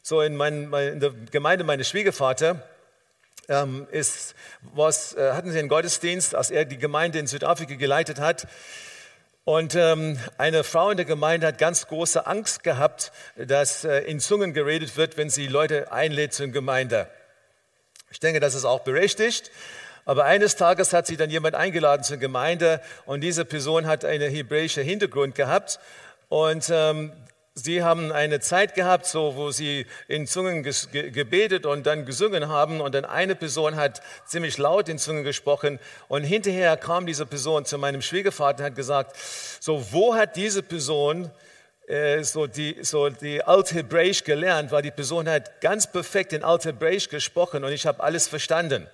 So 0.00 0.22
in, 0.22 0.38
mein, 0.38 0.72
in 0.72 1.00
der 1.00 1.12
Gemeinde 1.30 1.64
meines 1.64 1.86
Schwiegervaters, 1.86 2.56
ähm, 3.50 3.86
ist, 3.90 4.34
was, 4.74 5.14
äh, 5.14 5.32
hatten 5.32 5.50
sie 5.50 5.58
einen 5.58 5.68
Gottesdienst, 5.68 6.34
als 6.34 6.50
er 6.50 6.64
die 6.64 6.78
Gemeinde 6.78 7.18
in 7.18 7.26
Südafrika 7.26 7.74
geleitet 7.74 8.20
hat. 8.20 8.46
Und 9.44 9.74
ähm, 9.74 10.18
eine 10.38 10.64
Frau 10.64 10.90
in 10.90 10.96
der 10.96 11.06
Gemeinde 11.06 11.48
hat 11.48 11.58
ganz 11.58 11.88
große 11.88 12.26
Angst 12.26 12.62
gehabt, 12.62 13.10
dass 13.36 13.84
äh, 13.84 13.98
in 14.00 14.20
Zungen 14.20 14.54
geredet 14.54 14.96
wird, 14.96 15.16
wenn 15.16 15.28
sie 15.28 15.48
Leute 15.48 15.90
einlädt 15.90 16.32
zur 16.32 16.46
Gemeinde. 16.48 17.08
Ich 18.10 18.20
denke, 18.20 18.38
das 18.38 18.54
ist 18.54 18.64
auch 18.64 18.80
berechtigt. 18.80 19.50
Aber 20.04 20.24
eines 20.24 20.56
Tages 20.56 20.92
hat 20.92 21.06
sie 21.06 21.16
dann 21.16 21.30
jemand 21.30 21.54
eingeladen 21.54 22.04
zur 22.04 22.16
Gemeinde 22.16 22.80
und 23.04 23.20
diese 23.20 23.44
Person 23.44 23.86
hat 23.86 24.04
einen 24.04 24.30
hebräischen 24.30 24.84
Hintergrund 24.84 25.34
gehabt. 25.34 25.78
Und 26.28 26.70
ähm, 26.72 27.12
Sie 27.62 27.82
haben 27.82 28.10
eine 28.10 28.40
Zeit 28.40 28.74
gehabt, 28.74 29.04
so, 29.04 29.36
wo 29.36 29.50
sie 29.50 29.84
in 30.08 30.26
Zungen 30.26 30.62
gebetet 30.62 31.66
und 31.66 31.86
dann 31.86 32.06
gesungen 32.06 32.48
haben 32.48 32.80
und 32.80 32.94
dann 32.94 33.04
eine 33.04 33.34
Person 33.34 33.76
hat 33.76 34.00
ziemlich 34.24 34.56
laut 34.56 34.88
in 34.88 34.96
Zungen 34.96 35.24
gesprochen 35.24 35.78
und 36.08 36.24
hinterher 36.24 36.78
kam 36.78 37.04
diese 37.04 37.26
Person 37.26 37.66
zu 37.66 37.76
meinem 37.76 38.00
Schwiegervater 38.00 38.60
und 38.60 38.64
hat 38.64 38.76
gesagt, 38.76 39.14
so 39.60 39.84
wo 39.92 40.14
hat 40.14 40.36
diese 40.36 40.62
Person 40.62 41.30
äh, 41.86 42.22
so 42.22 42.46
die, 42.46 42.78
so 42.80 43.10
die 43.10 43.42
Althebräisch 43.42 44.24
gelernt, 44.24 44.72
weil 44.72 44.82
die 44.82 44.90
Person 44.90 45.28
hat 45.28 45.60
ganz 45.60 45.86
perfekt 45.90 46.32
in 46.32 46.42
Althebräisch 46.42 47.10
gesprochen 47.10 47.62
und 47.64 47.72
ich 47.72 47.86
habe 47.86 48.02
alles 48.02 48.26
verstanden 48.26 48.86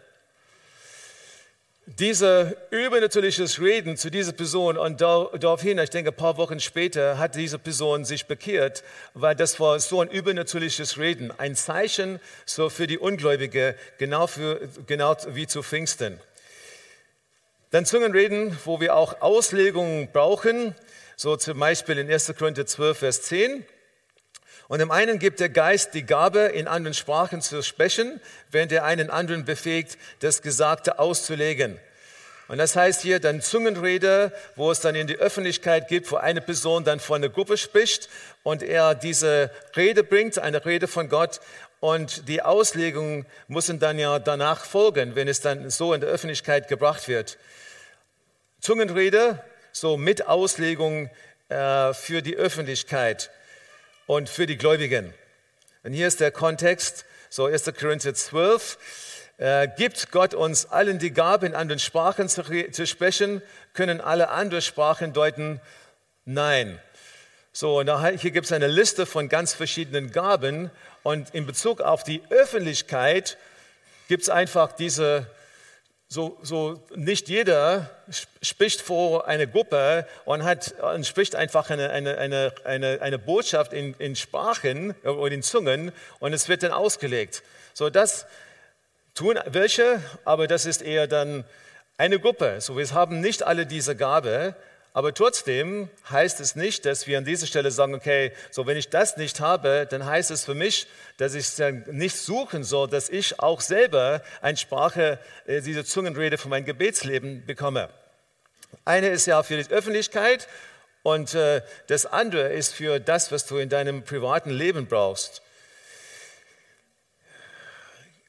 diese 1.87 2.57
übernatürliches 2.71 3.61
Reden 3.61 3.97
zu 3.97 4.11
dieser 4.11 4.33
Person 4.33 4.77
und 4.77 5.01
daraufhin, 5.01 5.79
ich 5.79 5.91
denke, 5.91 6.11
ein 6.11 6.17
paar 6.17 6.37
Wochen 6.37 6.59
später 6.59 7.17
hat 7.17 7.37
diese 7.37 7.61
Person 7.61 8.05
sich 8.05 8.27
bekehrt, 8.27 8.83
weil 9.15 9.37
das 9.37 9.61
war 9.61 9.79
so 9.79 10.01
ein 10.01 10.11
übernatürliches 10.11 10.99
Reden, 10.99 11.33
ein 11.39 11.55
Zeichen 11.55 12.19
so 12.45 12.71
für 12.71 12.89
die 12.89 12.99
Ungläubige, 12.99 13.77
genau, 13.99 14.27
für, 14.27 14.69
genau 14.87 15.17
wie 15.29 15.47
zu 15.47 15.63
Pfingsten. 15.63 16.21
Dann 17.71 17.87
Zungenreden, 17.87 18.59
wo 18.65 18.81
wir 18.81 18.97
auch 18.97 19.21
Auslegungen 19.21 20.11
brauchen, 20.11 20.75
so 21.15 21.37
zum 21.37 21.61
Beispiel 21.61 21.99
in 21.99 22.11
1. 22.11 22.35
Korinther 22.37 22.67
12, 22.67 22.99
Vers 22.99 23.23
10. 23.23 23.65
Und 24.69 24.81
dem 24.81 24.91
einen 24.91 25.19
gibt 25.19 25.41
der 25.41 25.49
Geist 25.49 25.95
die 25.95 26.05
Gabe, 26.05 26.41
in 26.41 26.67
anderen 26.67 26.95
Sprachen 26.95 27.41
zu 27.41 27.63
sprechen, 27.63 28.21
während 28.51 28.73
er 28.73 28.85
einen 28.85 29.11
anderen 29.11 29.45
befähigt, 29.45 29.97
das 30.21 30.43
Gesagte 30.43 30.99
auszulegen. 30.99 31.79
Und 32.49 32.59
das 32.59 32.77
heißt 32.77 33.03
hier 33.03 33.19
dann 33.19 33.41
Zungenrede, 33.41 34.33
wo 34.55 34.71
es 34.71 34.81
dann 34.81 34.95
in 34.95 35.07
die 35.07 35.17
Öffentlichkeit 35.17 35.89
gibt, 35.89 36.11
wo 36.13 36.17
eine 36.17 36.41
Person 36.41 36.85
dann 36.85 37.01
vor 37.01 37.17
einer 37.17 37.29
Gruppe 37.29 37.57
spricht 37.57 38.09
und 38.45 38.63
er 38.63 38.95
diese 38.95 39.51
Rede 39.77 40.05
bringt, 40.05 40.39
eine 40.39 40.65
Rede 40.65 40.87
von 40.87 41.09
Gott. 41.09 41.41
Und 41.81 42.29
die 42.29 42.43
Auslegung 42.43 43.27
muss 43.49 43.67
dann 43.67 43.99
ja 43.99 44.19
danach 44.19 44.65
folgen, 44.65 45.15
wenn 45.15 45.29
es 45.29 45.41
dann 45.41 45.71
so 45.71 45.93
in 45.93 46.01
der 46.01 46.11
Öffentlichkeit 46.11 46.69
gebracht 46.69 47.09
wird. 47.09 47.37
Zungenrede, 48.61 49.43
so 49.73 49.97
mit 49.97 50.27
Auslegung 50.27 51.11
äh, 51.49 51.93
für 51.95 52.23
die 52.23 52.37
Öffentlichkeit 52.37 53.31
und 54.07 54.29
für 54.29 54.47
die 54.47 54.57
Gläubigen. 54.57 55.13
Und 55.83 55.93
hier 55.93 56.07
ist 56.07 56.21
der 56.21 56.31
Kontext, 56.31 57.05
so 57.29 57.47
1. 57.47 57.73
Korinther 57.79 58.15
12. 58.15 58.79
Äh, 59.39 59.69
gibt 59.77 60.11
Gott 60.13 60.35
uns 60.35 60.67
allen 60.67 60.99
die 60.99 61.13
Gabe, 61.13 61.47
in 61.47 61.55
anderen 61.55 61.79
Sprachen 61.79 62.29
zu, 62.29 62.43
zu 62.71 62.87
sprechen? 62.87 63.43
Können 63.75 64.01
alle 64.01 64.31
andere 64.31 64.63
Sprachen 64.63 65.13
deuten? 65.13 65.61
Nein. 66.25 66.81
So, 67.53 67.81
und 67.81 68.21
hier 68.21 68.31
gibt 68.31 68.47
es 68.47 68.53
eine 68.53 68.67
Liste 68.67 69.07
von 69.07 69.29
ganz 69.29 69.55
verschiedenen 69.55 70.11
Gaben. 70.11 70.71
Und 71.03 71.35
in 71.35 71.47
Bezug 71.47 71.81
auf 71.81 72.03
die 72.05 72.23
Öffentlichkeit 72.31 73.39
gibt 74.09 74.23
es 74.23 74.29
einfach 74.29 74.73
diese 74.73 75.27
so, 76.09 76.39
so 76.43 76.85
nicht 76.95 77.29
jeder 77.29 77.91
spricht 78.41 78.81
vor 78.81 79.27
einer 79.27 79.47
Gruppe 79.47 80.07
und, 80.25 80.45
hat, 80.45 80.75
und 80.81 81.07
spricht 81.07 81.35
einfach 81.35 81.69
eine, 81.71 81.91
eine, 81.91 82.19
eine, 82.19 82.53
eine, 82.65 83.03
eine 83.03 83.19
Botschaft 83.19 83.73
in, 83.73 83.95
in 83.95 84.15
Sprachen 84.15 84.93
oder 85.03 85.33
in 85.33 85.43
Zungen 85.43 85.93
und 86.21 86.33
es 86.33 86.49
wird 86.49 86.63
dann 86.63 86.71
ausgelegt. 86.71 87.43
So, 87.75 87.91
das 87.91 88.27
tun 89.15 89.39
welche, 89.47 90.01
aber 90.25 90.47
das 90.47 90.65
ist 90.65 90.83
eher 90.83 91.09
dann 91.09 91.45
eine 91.99 92.21
Gruppe. 92.21 92.61
So, 92.61 92.77
wir 92.77 92.89
haben 92.93 93.21
nicht 93.21 93.43
alle 93.43 93.67
diese 93.67 93.97
Gabe, 93.97 94.55
aber 94.97 95.13
trotzdem 95.13 95.91
heißt 96.11 96.41
es 96.41 96.57
nicht, 96.57 96.87
dass 96.87 97.07
wir 97.07 97.19
an 97.19 97.27
dieser 97.27 97.47
Stelle 97.47 97.71
sagen, 97.71 97.95
okay, 97.95 98.33
so 98.51 98.67
wenn 98.67 98.79
ich 98.79 98.89
das 98.89 99.19
nicht 99.19 99.41
habe, 99.41 99.87
dann 99.91 100.07
heißt 100.07 100.31
es 100.31 100.47
für 100.47 100.55
mich, 100.55 100.87
dass 101.19 101.35
ich 101.35 101.47
nicht 101.89 102.17
suchen 102.17 102.65
soll, 102.65 102.89
dass 102.89 103.11
ich 103.11 103.39
auch 103.39 103.61
selber 103.61 104.23
eine 104.41 104.57
Sprache, 104.57 105.19
äh, 105.45 105.61
diese 105.61 105.85
Zungenrede 105.85 106.39
für 106.39 106.49
mein 106.49 106.65
Gebetsleben 106.65 107.45
bekomme. 107.45 107.91
Eine 108.87 109.09
ist 109.09 109.27
ja 109.27 109.43
für 109.43 109.63
die 109.63 109.71
Öffentlichkeit 109.71 110.49
und 111.03 111.35
äh, 111.35 111.61
das 111.89 112.07
andere 112.07 112.55
ist 112.55 112.73
für 112.73 112.99
das, 112.99 113.31
was 113.31 113.45
du 113.45 113.59
in 113.59 113.69
deinem 113.69 114.03
privaten 114.03 114.49
Leben 114.49 114.87
brauchst. 114.87 115.43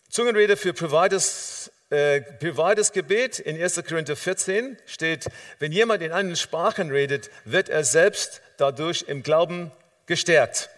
Zungenrede 0.09 0.57
für 0.57 0.73
privates 0.73 1.71
äh, 1.89 2.21
privates 2.21 2.91
Gebet 2.91 3.39
in 3.39 3.61
1. 3.61 3.81
Korinther 3.87 4.15
14 4.15 4.77
steht, 4.85 5.27
wenn 5.59 5.71
jemand 5.71 6.03
in 6.03 6.11
anderen 6.11 6.35
Sprachen 6.35 6.91
redet, 6.91 7.29
wird 7.45 7.69
er 7.69 7.83
selbst 7.83 8.41
dadurch 8.57 9.05
im 9.07 9.23
Glauben 9.23 9.71
gestärkt. 10.05 10.69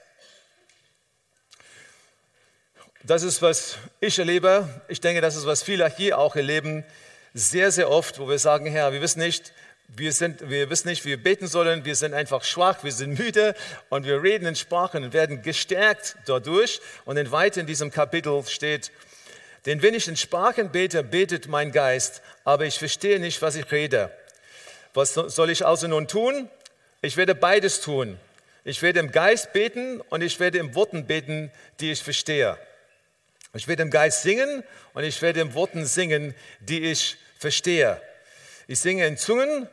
Das 3.04 3.24
ist, 3.24 3.41
was 3.41 3.78
ich 4.02 4.19
erlebe. 4.19 4.69
Ich 4.88 5.02
denke, 5.02 5.22
das 5.22 5.36
ist, 5.36 5.48
was 5.48 5.63
viele 5.63 5.89
hier 5.89 6.19
auch 6.19 6.36
erleben. 6.36 6.84
Sehr, 7.34 7.72
sehr 7.72 7.89
oft, 7.89 8.19
wo 8.19 8.30
wir 8.30 8.38
sagen, 8.38 8.67
Herr, 8.67 8.93
wir 8.93 9.02
wissen 9.02 9.19
nicht, 9.19 9.54
wir, 9.88 10.13
sind, 10.13 10.48
wir 10.50 10.69
wissen 10.69 10.89
nicht, 10.89 11.06
wie 11.06 11.10
wir 11.10 11.24
beten 11.24 11.48
sollen. 11.48 11.86
Wir 11.86 11.95
sind 11.95 12.13
einfach 12.13 12.43
schwach, 12.43 12.84
wir 12.84 12.91
sind 12.91 13.17
müde 13.17 13.56
und 13.89 14.06
wir 14.06 14.22
reden 14.22 14.45
in 14.45 14.56
Sprachen 14.56 15.04
und 15.04 15.13
werden 15.13 15.41
gestärkt 15.41 16.17
dadurch. 16.26 16.82
Und 17.06 17.17
in 17.17 17.32
weiter 17.32 17.62
in 17.62 17.67
diesem 17.67 17.89
Kapitel 17.89 18.45
steht, 18.45 18.91
denn 19.65 19.82
wenn 19.82 19.93
ich 19.93 20.08
in 20.08 20.15
Sprachen 20.15 20.72
bete, 20.72 21.04
betet 21.04 21.48
mein 21.48 21.72
Geist, 21.72 22.22
aber 22.43 22.65
ich 22.65 22.80
verstehe 22.80 23.19
nicht, 23.19 23.41
was 23.41 23.56
ich 23.56 23.69
rede. 23.72 24.12
Was 24.93 25.13
soll 25.13 25.50
ich 25.50 25.65
also 25.65 25.88
nun 25.88 26.08
tun? 26.08 26.50
Ich 27.02 27.17
werde 27.17 27.36
beides 27.36 27.82
tun. 27.82 28.19
Ich 28.63 28.82
werde 28.82 29.00
im 29.00 29.12
Geist 29.12 29.54
beten 29.54 30.02
und 30.10 30.22
ich 30.22 30.39
werde 30.39 30.58
im 30.58 30.76
Worten 30.76 31.06
beten, 31.06 31.52
die 31.80 31.91
ich 31.91 32.04
verstehe. 32.04 32.58
Ich 33.54 33.67
werde 33.67 33.84
im 33.84 33.89
Geist 33.89 34.24
singen 34.24 34.63
und 34.93 35.04
ich 35.04 35.22
werde 35.22 35.41
im 35.41 35.54
Worten 35.54 35.86
singen, 35.86 36.36
die 36.60 36.84
ich 36.84 37.17
verstehe. 37.38 38.02
Ich 38.67 38.80
singe 38.80 39.08
in 39.08 39.17
Zungen, 39.17 39.67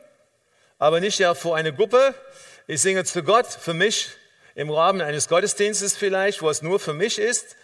aber 0.79 0.99
nicht 0.99 1.19
ja 1.19 1.35
vor 1.35 1.55
einer 1.55 1.71
Gruppe. 1.71 2.15
Ich 2.65 2.81
singe 2.81 3.03
zu 3.03 3.23
Gott 3.23 3.47
für 3.47 3.73
mich 3.73 4.09
im 4.55 4.71
Rahmen 4.71 5.01
eines 5.01 5.27
Gottesdienstes 5.27 5.95
vielleicht, 5.95 6.41
wo 6.41 6.49
es 6.49 6.61
nur 6.61 6.79
für 6.79 6.93
mich 6.93 7.19
ist. 7.19 7.55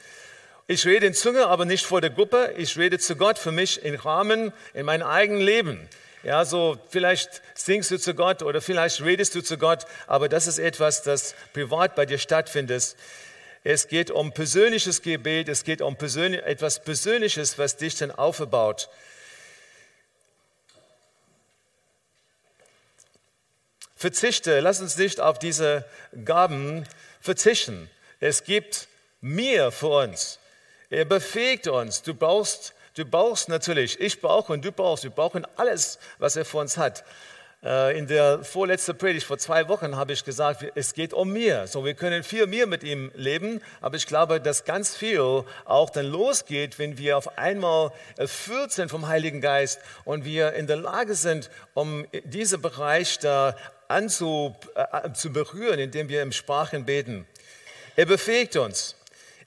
Ich 0.65 0.86
rede 0.86 1.08
in 1.08 1.13
Zunge, 1.13 1.47
aber 1.47 1.65
nicht 1.65 1.86
vor 1.86 1.99
der 1.99 2.10
Gruppe. 2.10 2.54
Ich 2.56 2.78
rede 2.78 2.97
zu 2.97 3.17
Gott 3.17 3.38
für 3.38 3.52
mich 3.52 3.84
im 3.84 3.95
Rahmen, 3.95 4.54
in 4.73 4.86
meinem 4.86 5.06
eigenen 5.06 5.41
Leben. 5.41 5.89
Ja, 6.23 6.45
so 6.45 6.80
vielleicht 6.89 7.41
singst 7.54 7.91
du 7.91 7.99
zu 7.99 8.13
Gott 8.13 8.41
oder 8.43 8.62
vielleicht 8.62 9.02
redest 9.02 9.36
du 9.36 9.41
zu 9.41 9.58
Gott, 9.58 9.86
aber 10.08 10.30
das 10.30 10.47
ist 10.47 10.58
etwas, 10.58 11.04
das 11.04 11.36
privat 11.52 11.95
bei 11.95 12.06
dir 12.06 12.17
stattfindet. 12.17 12.95
Es 13.65 13.89
geht 13.89 14.10
um 14.10 14.32
persönliches 14.32 15.02
Gebet, 15.02 15.49
es 15.49 15.65
geht 15.65 15.82
um 15.82 15.97
persönlich, 15.97 16.41
etwas 16.43 16.82
Persönliches, 16.82 17.58
was 17.58 17.76
dich 17.76 17.95
dann 17.95 18.12
aufbaut. 18.12 18.88
Verzichte, 23.97 24.62
lass 24.62 24.80
uns 24.80 24.97
nicht 24.97 25.19
auf 25.19 25.39
diese 25.39 25.84
Gaben 26.23 26.86
verzichten. 27.19 27.89
Es 28.21 28.45
gibt 28.45 28.88
mehr 29.19 29.73
für 29.73 29.88
uns. 29.88 30.39
Er 30.94 31.06
befähigt 31.06 31.68
uns. 31.68 32.04
Du 32.04 32.14
brauchst, 32.14 32.76
du 32.94 33.04
brauchst 33.04 33.50
natürlich, 33.50 34.00
ich 34.00 34.22
brauche 34.22 34.54
und 34.54 34.64
du 34.64 34.72
brauchst, 34.72 35.04
wir 35.04 35.10
brauchen 35.10 35.44
alles, 35.56 35.98
was 36.20 36.36
er 36.36 36.46
für 36.46 36.60
uns 36.60 36.78
hat. 36.78 37.04
Äh, 37.64 37.98
in 37.98 38.06
der 38.06 38.44
vorletzten 38.44 38.96
Predigt 38.96 39.26
vor 39.26 39.40
zwei 39.40 39.68
Wochen 39.70 39.96
habe 39.96 40.14
ich 40.14 40.24
gesagt, 40.24 40.64
es 40.76 40.94
geht 40.94 41.12
um 41.12 41.34
mir. 41.34 41.66
So, 41.66 41.84
wir 41.84 41.96
können 41.96 42.22
viel 42.22 42.46
mehr 42.46 42.68
mit 42.68 42.84
ihm 42.84 43.12
leben, 43.16 43.60
aber 43.82 43.96
ich 43.96 44.06
glaube, 44.06 44.40
dass 44.40 44.66
ganz 44.66 44.96
viel 44.96 45.44
auch 45.66 45.90
dann 45.90 46.06
losgeht, 46.06 46.78
wenn 46.78 47.00
wir 47.00 47.18
auf 47.18 47.40
einmal 47.40 47.92
erfüllt 48.18 48.72
sind 48.72 48.92
vom 48.92 49.08
Heiligen 49.08 49.42
Geist 49.42 49.80
und 50.06 50.26
wir 50.26 50.54
in 50.54 50.68
der 50.68 50.78
Lage 50.78 51.16
sind, 51.16 51.50
um 51.74 52.06
diesen 52.24 52.62
Bereich 52.62 53.18
da 53.18 53.58
anzu, 53.88 54.56
äh, 54.76 55.12
zu 55.14 55.34
berühren, 55.34 55.80
indem 55.80 56.08
wir 56.08 56.22
im 56.22 56.32
Sprachen 56.32 56.86
beten. 56.86 57.26
Er 57.96 58.06
befähigt 58.06 58.58
uns. 58.58 58.96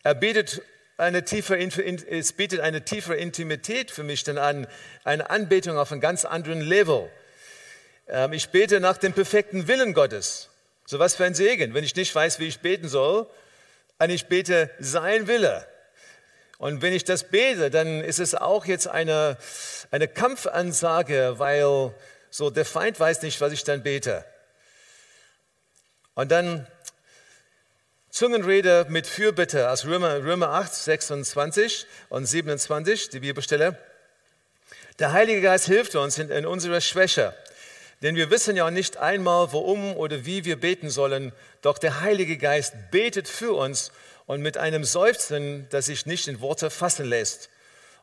Er 0.03 0.15
bietet 0.15 0.61
eine 0.97 1.25
tiefe, 1.25 1.57
es 1.59 2.33
bietet 2.33 2.61
eine 2.61 2.85
tiefere 2.85 3.17
Intimität 3.17 3.91
für 3.91 4.03
mich 4.03 4.25
dann 4.25 4.39
an, 4.39 4.67
eine 5.05 5.31
Anbetung 5.31 5.79
auf 5.79 5.93
einem 5.93 6.01
ganz 6.01 6.25
anderen 6.25 6.61
Level. 6.61 7.11
Ähm, 8.09 8.33
ich 8.33 8.49
bete 8.49 8.81
nach 8.81 8.97
dem 8.97 9.13
perfekten 9.13 9.69
Willen 9.69 9.95
Gottes. 9.95 10.49
So 10.87 10.99
was 10.99 11.15
für 11.15 11.25
ein 11.25 11.35
Segen, 11.35 11.75
wenn 11.75 11.85
ich 11.85 11.97
nicht 11.97 12.15
weiß, 12.15 12.39
wie 12.39 12.47
ich 12.47 12.61
beten 12.61 12.89
soll, 12.89 13.29
und 13.99 14.11
ich 14.11 14.27
bete 14.27 14.71
sein 14.79 15.27
Wille. 15.27 15.67
Und 16.59 16.83
wenn 16.83 16.93
ich 16.93 17.05
das 17.05 17.25
bete, 17.25 17.71
dann 17.71 18.03
ist 18.03 18.19
es 18.19 18.35
auch 18.35 18.67
jetzt 18.67 18.89
eine, 18.89 19.37
eine 19.91 20.09
Kampfansage, 20.09 21.35
weil 21.39 21.95
so 22.31 22.51
der 22.51 22.65
Feind 22.65 22.99
weiß 22.99 23.23
nicht, 23.23 23.41
was 23.41 23.53
ich 23.53 23.65
dann 23.65 23.83
bete. 23.83 24.25
Und 26.15 26.31
dann 26.31 26.67
Zungenrede 28.17 28.87
mit 28.89 29.07
Fürbitte 29.07 29.69
aus 29.69 29.85
Römer, 29.85 30.25
Römer 30.25 30.49
8, 30.49 30.75
26 30.75 31.85
und 32.09 32.25
27, 32.25 33.11
die 33.11 33.21
Bibelstelle. 33.21 33.79
Der 34.99 35.13
Heilige 35.13 35.43
Geist 35.43 35.67
hilft 35.67 35.95
uns 35.97 36.17
in, 36.17 36.31
in 36.31 36.47
unserer 36.47 36.81
Schwäche, 36.81 37.35
denn 38.01 38.17
wir 38.17 38.31
wissen 38.31 38.57
ja 38.57 38.71
nicht 38.71 38.97
einmal, 38.97 39.53
worum 39.53 39.95
oder 39.99 40.25
wie 40.25 40.47
wir 40.47 40.59
beten 40.59 40.89
sollen, 40.89 41.35
doch 41.61 41.77
der 41.77 42.01
Heilige 42.01 42.39
Geist 42.39 42.73
betet 42.91 43.29
für 43.29 43.53
uns 43.53 43.93
und 44.25 44.41
mit 44.41 44.57
einem 44.57 44.85
Seufzen, 44.85 45.67
das 45.69 45.85
sich 45.85 46.07
nicht 46.07 46.27
in 46.27 46.41
Worte 46.41 46.71
fassen 46.71 47.05
lässt. 47.05 47.51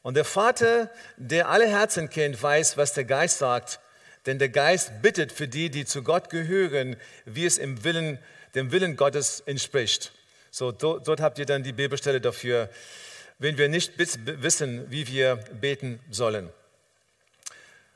Und 0.04 0.16
der 0.16 0.26
Vater, 0.26 0.92
der 1.18 1.50
alle 1.50 1.66
Herzen 1.66 2.12
kennt, 2.12 2.40
weiß, 2.40 2.78
was 2.78 2.94
der 2.94 3.06
Geist 3.06 3.40
sagt, 3.40 3.80
denn 4.28 4.38
der 4.38 4.50
Geist 4.50 5.02
bittet 5.02 5.32
für 5.32 5.48
die, 5.48 5.72
die 5.72 5.86
zu 5.86 6.04
Gott 6.04 6.30
gehören, 6.30 6.98
wie 7.26 7.48
es 7.48 7.58
im 7.58 7.84
Willen, 7.84 8.20
dem 8.56 8.72
Willen 8.72 8.96
Gottes 8.96 9.42
entspricht. 9.42 10.12
So, 10.52 10.72
dort 10.72 11.20
habt 11.20 11.40
ihr 11.40 11.46
dann 11.46 11.64
die 11.64 11.74
Bibelstelle 11.74 12.22
dafür, 12.22 12.70
wenn 13.40 13.58
wir 13.58 13.70
nicht 13.70 13.98
wissen, 13.98 14.92
wie 14.92 15.08
wir 15.08 15.36
beten 15.36 16.00
sollen. 16.10 16.50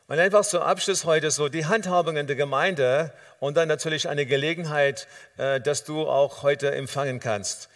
Und 0.08 0.20
einfach 0.20 0.46
zum 0.46 0.62
Abschluss 0.62 1.04
heute 1.04 1.32
so 1.32 1.50
die 1.50 1.66
Handhabung 1.66 2.16
in 2.16 2.28
der 2.28 2.38
Gemeinde 2.38 3.14
und 3.40 3.58
dann 3.58 3.68
natürlich 3.68 4.08
eine 4.08 4.26
Gelegenheit, 4.26 5.08
äh, 5.38 5.60
dass 5.60 5.84
du 5.84 6.08
auch 6.08 6.44
heute 6.44 6.72
empfangen 6.72 7.20
kannst. 7.20 7.70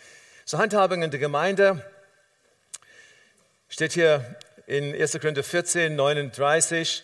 So 0.46 0.58
Handhabung 0.58 1.04
in 1.04 1.12
der 1.12 1.20
Gemeinde 1.20 1.86
steht 3.67 3.91
hier 3.91 4.24
in 4.65 4.96
1. 4.96 5.20
Korinther 5.20 5.44
14, 5.44 5.96
39. 5.96 7.04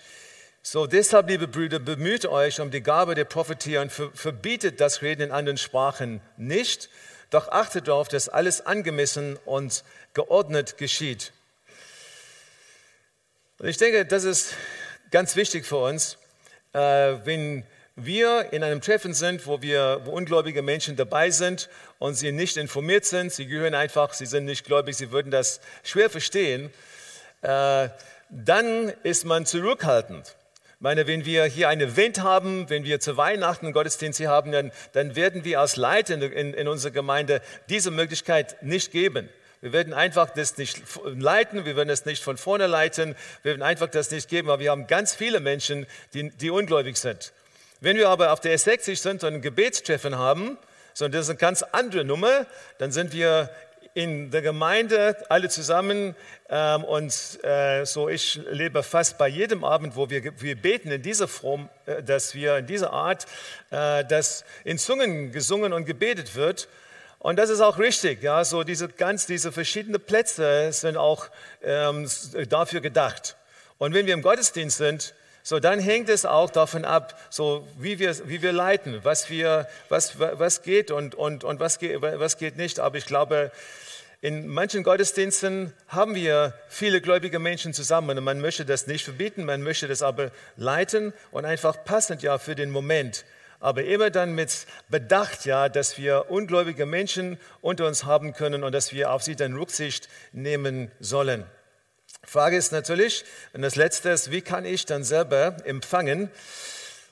So 0.69 0.85
deshalb, 0.85 1.29
liebe 1.29 1.47
Brüder, 1.47 1.79
bemüht 1.79 2.25
euch 2.25 2.59
um 2.59 2.71
die 2.71 2.83
Gabe 2.83 3.15
der 3.15 3.23
Prophetie 3.23 3.77
und 3.77 3.89
verbietet 3.89 4.81
das 4.81 5.01
Reden 5.01 5.21
in 5.21 5.31
anderen 5.31 5.57
Sprachen 5.57 6.19
nicht, 6.35 6.89
doch 7.29 7.47
achtet 7.47 7.87
darauf, 7.87 8.09
dass 8.09 8.27
alles 8.27 8.65
angemessen 8.65 9.39
und 9.45 9.85
geordnet 10.13 10.77
geschieht. 10.77 11.31
Und 13.59 13.69
ich 13.69 13.77
denke, 13.77 14.05
das 14.05 14.25
ist 14.25 14.55
ganz 15.09 15.37
wichtig 15.37 15.65
für 15.65 15.77
uns, 15.77 16.17
äh, 16.73 16.79
wenn 17.23 17.63
wir 17.95 18.51
in 18.51 18.61
einem 18.61 18.81
Treffen 18.81 19.13
sind, 19.13 19.47
wo, 19.47 19.61
wir, 19.61 20.01
wo 20.03 20.11
ungläubige 20.11 20.63
Menschen 20.63 20.97
dabei 20.97 21.29
sind 21.29 21.69
und 21.97 22.15
sie 22.15 22.33
nicht 22.33 22.57
informiert 22.57 23.05
sind, 23.05 23.31
sie 23.31 23.47
gehören 23.47 23.73
einfach, 23.73 24.11
sie 24.11 24.25
sind 24.25 24.43
nicht 24.43 24.65
gläubig, 24.65 24.97
sie 24.97 25.11
würden 25.11 25.31
das 25.31 25.61
schwer 25.83 26.09
verstehen, 26.09 26.73
äh, 27.41 27.87
dann 28.29 28.89
ist 29.03 29.23
man 29.23 29.45
zurückhaltend. 29.45 30.35
Ich 30.79 30.83
meine, 30.83 31.07
wenn 31.07 31.25
wir 31.25 31.45
hier 31.45 31.69
ein 31.69 31.81
Event 31.81 32.21
haben, 32.21 32.69
wenn 32.69 32.83
wir 32.83 32.99
zu 32.99 33.17
Weihnachten 33.17 33.65
einen 33.65 33.73
Gottesdienst 33.73 34.19
hier 34.19 34.29
haben, 34.29 34.51
dann, 34.51 34.71
dann 34.91 35.15
werden 35.15 35.43
wir 35.43 35.59
als 35.59 35.75
Leiter 35.75 36.13
in, 36.13 36.21
in, 36.21 36.53
in 36.53 36.67
unserer 36.67 36.91
Gemeinde 36.91 37.41
diese 37.67 37.89
Möglichkeit 37.89 38.61
nicht 38.61 38.91
geben. 38.91 39.27
Wir 39.59 39.73
werden 39.73 39.95
einfach 39.95 40.29
das 40.29 40.55
nicht 40.59 40.83
leiten, 41.03 41.65
wir 41.65 41.75
werden 41.75 41.89
es 41.89 42.05
nicht 42.05 42.23
von 42.23 42.37
vorne 42.37 42.67
leiten, 42.67 43.15
wir 43.41 43.53
werden 43.53 43.63
einfach 43.63 43.87
das 43.87 44.11
nicht 44.11 44.29
geben, 44.29 44.51
aber 44.51 44.61
wir 44.61 44.69
haben 44.69 44.85
ganz 44.85 45.15
viele 45.15 45.39
Menschen, 45.39 45.87
die, 46.13 46.29
die 46.29 46.51
ungläubig 46.51 46.97
sind. 46.97 47.33
Wenn 47.81 47.97
wir 47.97 48.09
aber 48.09 48.31
auf 48.31 48.39
der 48.39 48.55
S60 48.55 48.97
sind 48.97 49.23
und 49.23 49.33
ein 49.33 49.41
Gebetstreffen 49.41 50.15
haben, 50.15 50.59
sondern 50.93 51.13
das 51.13 51.25
ist 51.25 51.31
eine 51.31 51.39
ganz 51.39 51.63
andere 51.63 52.05
Nummer, 52.05 52.45
dann 52.77 52.91
sind 52.91 53.13
wir 53.13 53.49
in 53.97 54.29
der 54.29 54.43
Gemeinde 54.43 55.17
alle 55.27 55.49
zusammen 55.49 56.15
ähm, 56.49 56.83
und 56.83 57.43
äh, 57.43 57.83
so 57.83 58.09
ich 58.09 58.39
lebe 58.51 58.83
fast 58.83 59.17
bei 59.17 59.27
jedem 59.27 59.63
Abend, 59.63 59.95
wo 59.95 60.07
wir, 60.11 60.39
wir 60.39 60.55
beten 60.55 60.91
in 60.91 61.01
dieser 61.01 61.27
Form, 61.27 61.67
äh, 61.87 62.03
dass 62.03 62.35
wir 62.35 62.57
in 62.57 62.67
dieser 62.67 62.93
Art, 62.93 63.25
äh, 63.71 64.05
dass 64.05 64.45
in 64.63 64.77
Zungen 64.77 65.31
gesungen 65.31 65.73
und 65.73 65.85
gebetet 65.85 66.35
wird 66.35 66.67
und 67.17 67.39
das 67.39 67.49
ist 67.49 67.59
auch 67.59 67.79
richtig. 67.79 68.21
Ja, 68.21 68.45
so 68.45 68.63
diese 68.63 68.87
ganz, 68.87 69.25
diese 69.25 69.51
verschiedenen 69.51 69.99
Plätze 69.99 70.71
sind 70.71 70.95
auch 70.95 71.25
ähm, 71.63 72.07
dafür 72.49 72.81
gedacht. 72.81 73.35
Und 73.79 73.95
wenn 73.95 74.05
wir 74.05 74.13
im 74.13 74.21
Gottesdienst 74.21 74.77
sind, 74.77 75.15
so 75.41 75.59
dann 75.59 75.79
hängt 75.79 76.09
es 76.09 76.25
auch 76.25 76.49
davon 76.49 76.85
ab, 76.85 77.17
so 77.29 77.65
wie 77.79 77.99
wir, 77.99 78.15
wie 78.27 78.41
wir 78.41 78.51
leiten, 78.51 78.99
was 79.03 79.29
wir, 79.29 79.67
was, 79.89 80.19
was 80.19 80.61
geht 80.61 80.91
und, 80.91 81.15
und, 81.15 81.43
und 81.43 81.59
was 81.59 81.79
geht, 81.79 82.01
was 82.01 82.37
geht 82.37 82.57
nicht. 82.57 82.79
Aber 82.79 82.97
ich 82.97 83.05
glaube, 83.05 83.51
in 84.21 84.47
manchen 84.47 84.83
Gottesdiensten 84.83 85.73
haben 85.87 86.15
wir 86.15 86.53
viele 86.69 87.01
gläubige 87.01 87.39
Menschen 87.39 87.73
zusammen 87.73 88.17
und 88.17 88.23
man 88.23 88.41
möchte 88.41 88.65
das 88.65 88.87
nicht 88.87 89.03
verbieten, 89.03 89.45
man 89.45 89.61
möchte 89.61 89.87
das 89.87 90.01
aber 90.01 90.31
leiten 90.55 91.13
und 91.31 91.45
einfach 91.45 91.83
passend 91.85 92.23
ja 92.23 92.37
für 92.37 92.55
den 92.55 92.71
Moment 92.71 93.25
aber 93.59 93.83
immer 93.83 94.09
dann 94.09 94.35
mit 94.35 94.65
Bedacht, 94.89 95.45
ja, 95.45 95.69
dass 95.69 95.97
wir 95.97 96.29
ungläubige 96.29 96.85
Menschen 96.85 97.37
unter 97.61 97.87
uns 97.87 98.05
haben 98.05 98.33
können 98.33 98.63
und 98.63 98.71
dass 98.71 98.93
wir 98.93 99.11
auf 99.11 99.23
sie 99.23 99.35
dann 99.35 99.55
Rücksicht 99.55 100.09
nehmen 100.31 100.91
sollen. 100.99 101.45
Frage 102.23 102.57
ist 102.57 102.71
natürlich, 102.71 103.23
und 103.53 103.61
das 103.61 103.75
Letzte 103.75 104.09
ist, 104.09 104.31
wie 104.31 104.41
kann 104.41 104.65
ich 104.65 104.85
dann 104.85 105.03
selber 105.03 105.57
empfangen? 105.65 106.29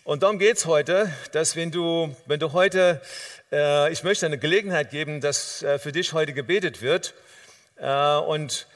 Und 0.06 0.22
darum 0.22 0.38
geht 0.38 0.58
es 0.58 0.68
heute, 0.68 1.12
dass 1.32 1.56
wenn 1.56 1.72
du, 1.72 2.16
wenn 2.28 2.40
du 2.40 2.54
heute, 2.54 3.02
äh, 3.52 3.92
ich 3.92 4.04
möchte 4.04 4.28
eine 4.28 4.38
Gelegenheit 4.38 4.92
geben, 4.92 5.20
dass 5.20 5.64
äh, 5.64 5.80
für 5.80 5.92
dich 5.92 6.14
heute 6.14 6.32
gebetet 6.32 6.84
wird. 6.84 7.16
Äh, 7.78 8.18
und 8.18 8.68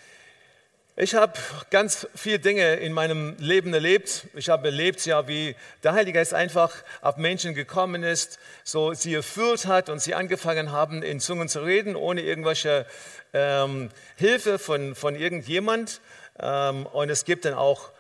ich 0.96 1.14
habe 1.14 1.34
ganz 1.70 2.08
viele 2.16 2.40
Dinge 2.40 2.78
in 2.78 2.94
meinem 2.94 3.36
Leben 3.38 3.76
erlebt. 3.76 4.26
Ich 4.34 4.50
habe 4.50 4.70
erlebt, 4.70 5.06
ja, 5.06 5.28
wie 5.28 5.56
der 5.84 5.94
Heilige 5.94 6.18
Geist 6.18 6.34
einfach 6.34 6.74
auf 7.02 7.18
Menschen 7.18 7.54
gekommen 7.54 8.02
ist, 8.02 8.40
so 8.64 8.96
sie 8.96 9.14
erfüllt 9.14 9.68
hat 9.68 9.90
und 9.90 10.00
sie 10.00 10.16
angefangen 10.16 10.72
haben, 10.72 11.04
in 11.04 11.20
Zungen 11.20 11.48
zu 11.48 11.60
reden, 11.60 11.96
ohne 11.96 12.22
irgendwelche 12.22 12.88
ähm, 13.34 13.92
Hilfe 14.16 14.58
von, 14.58 14.96
von 14.96 15.14
irgendjemand. 15.14 16.02
Ähm, 16.40 16.88
und 16.88 17.12
es 17.12 17.24
gibt 17.24 17.46
dann 17.46 17.54
auch 17.54 17.92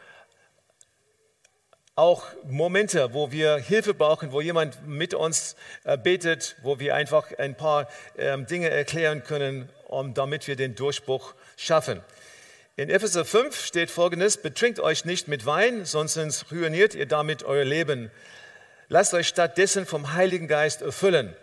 auch 2.00 2.24
Momente, 2.46 3.14
wo 3.14 3.32
wir 3.32 3.58
Hilfe 3.58 3.94
brauchen, 3.94 4.32
wo 4.32 4.40
jemand 4.40 4.88
mit 4.88 5.14
uns 5.14 5.58
äh, 5.84 5.98
betet, 5.98 6.56
wo 6.64 6.80
wir 6.80 6.96
einfach 6.96 7.38
ein 7.38 7.56
paar 7.56 7.90
ähm, 8.18 8.46
Dinge 8.46 8.70
erklären 8.70 9.22
können, 9.24 9.70
um, 9.88 10.14
damit 10.14 10.48
wir 10.48 10.56
den 10.56 10.76
Durchbruch 10.76 11.36
schaffen. 11.58 12.02
In 12.78 12.90
Epheser 12.90 13.26
5 13.26 13.66
steht 13.66 13.92
folgendes, 13.92 14.38
betrinkt 14.38 14.80
euch 14.80 15.04
nicht 15.04 15.28
mit 15.28 15.46
Wein, 15.46 15.84
sonst 15.84 16.18
ruiniert 16.50 16.96
ihr 16.96 17.06
damit 17.06 17.44
euer 17.44 17.66
Leben. 17.66 18.10
Lasst 18.88 19.14
euch 19.14 19.28
stattdessen 19.28 19.86
vom 19.86 20.14
Heiligen 20.14 20.48
Geist 20.48 20.82
erfüllen. 20.82 21.36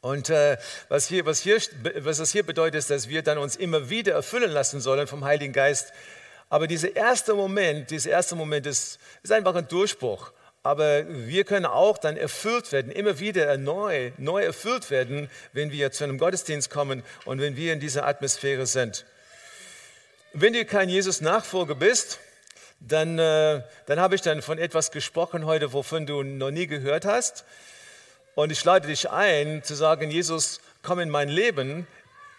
Und 0.00 0.30
äh, 0.30 0.56
was, 0.88 1.08
hier, 1.08 1.26
was, 1.26 1.40
hier, 1.40 1.60
was 1.96 2.16
das 2.16 2.32
hier 2.32 2.44
bedeutet, 2.44 2.76
ist, 2.76 2.88
dass 2.88 3.10
wir 3.10 3.22
dann 3.22 3.36
uns 3.36 3.56
immer 3.56 3.90
wieder 3.90 4.14
erfüllen 4.14 4.50
lassen 4.50 4.80
sollen 4.80 5.06
vom 5.06 5.24
Heiligen 5.26 5.52
Geist. 5.52 5.92
Aber 6.50 6.66
dieser 6.66 6.94
erste 6.96 7.34
Moment, 7.34 7.90
dieser 7.90 8.10
erste 8.10 8.34
Moment 8.34 8.66
ist, 8.66 8.98
ist 9.22 9.32
einfach 9.32 9.54
ein 9.54 9.68
Durchbruch. 9.68 10.32
Aber 10.62 11.04
wir 11.08 11.44
können 11.44 11.66
auch 11.66 11.98
dann 11.98 12.16
erfüllt 12.16 12.72
werden, 12.72 12.90
immer 12.90 13.20
wieder 13.20 13.56
neu, 13.56 14.12
neu 14.18 14.42
erfüllt 14.42 14.90
werden, 14.90 15.30
wenn 15.52 15.70
wir 15.70 15.92
zu 15.92 16.04
einem 16.04 16.18
Gottesdienst 16.18 16.70
kommen 16.70 17.02
und 17.24 17.40
wenn 17.40 17.56
wir 17.56 17.72
in 17.72 17.80
dieser 17.80 18.06
Atmosphäre 18.06 18.66
sind. 18.66 19.04
Wenn 20.32 20.52
du 20.52 20.64
kein 20.64 20.88
Jesus-Nachfolger 20.88 21.74
bist, 21.74 22.18
dann, 22.80 23.18
äh, 23.18 23.62
dann 23.86 24.00
habe 24.00 24.14
ich 24.14 24.20
dann 24.20 24.42
von 24.42 24.58
etwas 24.58 24.90
gesprochen 24.90 25.46
heute, 25.46 25.72
wovon 25.72 26.06
du 26.06 26.22
noch 26.22 26.50
nie 26.50 26.66
gehört 26.66 27.04
hast. 27.04 27.44
Und 28.34 28.52
ich 28.52 28.62
lade 28.64 28.86
dich 28.86 29.10
ein, 29.10 29.62
zu 29.64 29.74
sagen, 29.74 30.10
Jesus, 30.10 30.60
komm 30.82 31.00
in 31.00 31.10
mein 31.10 31.28
Leben. 31.28 31.86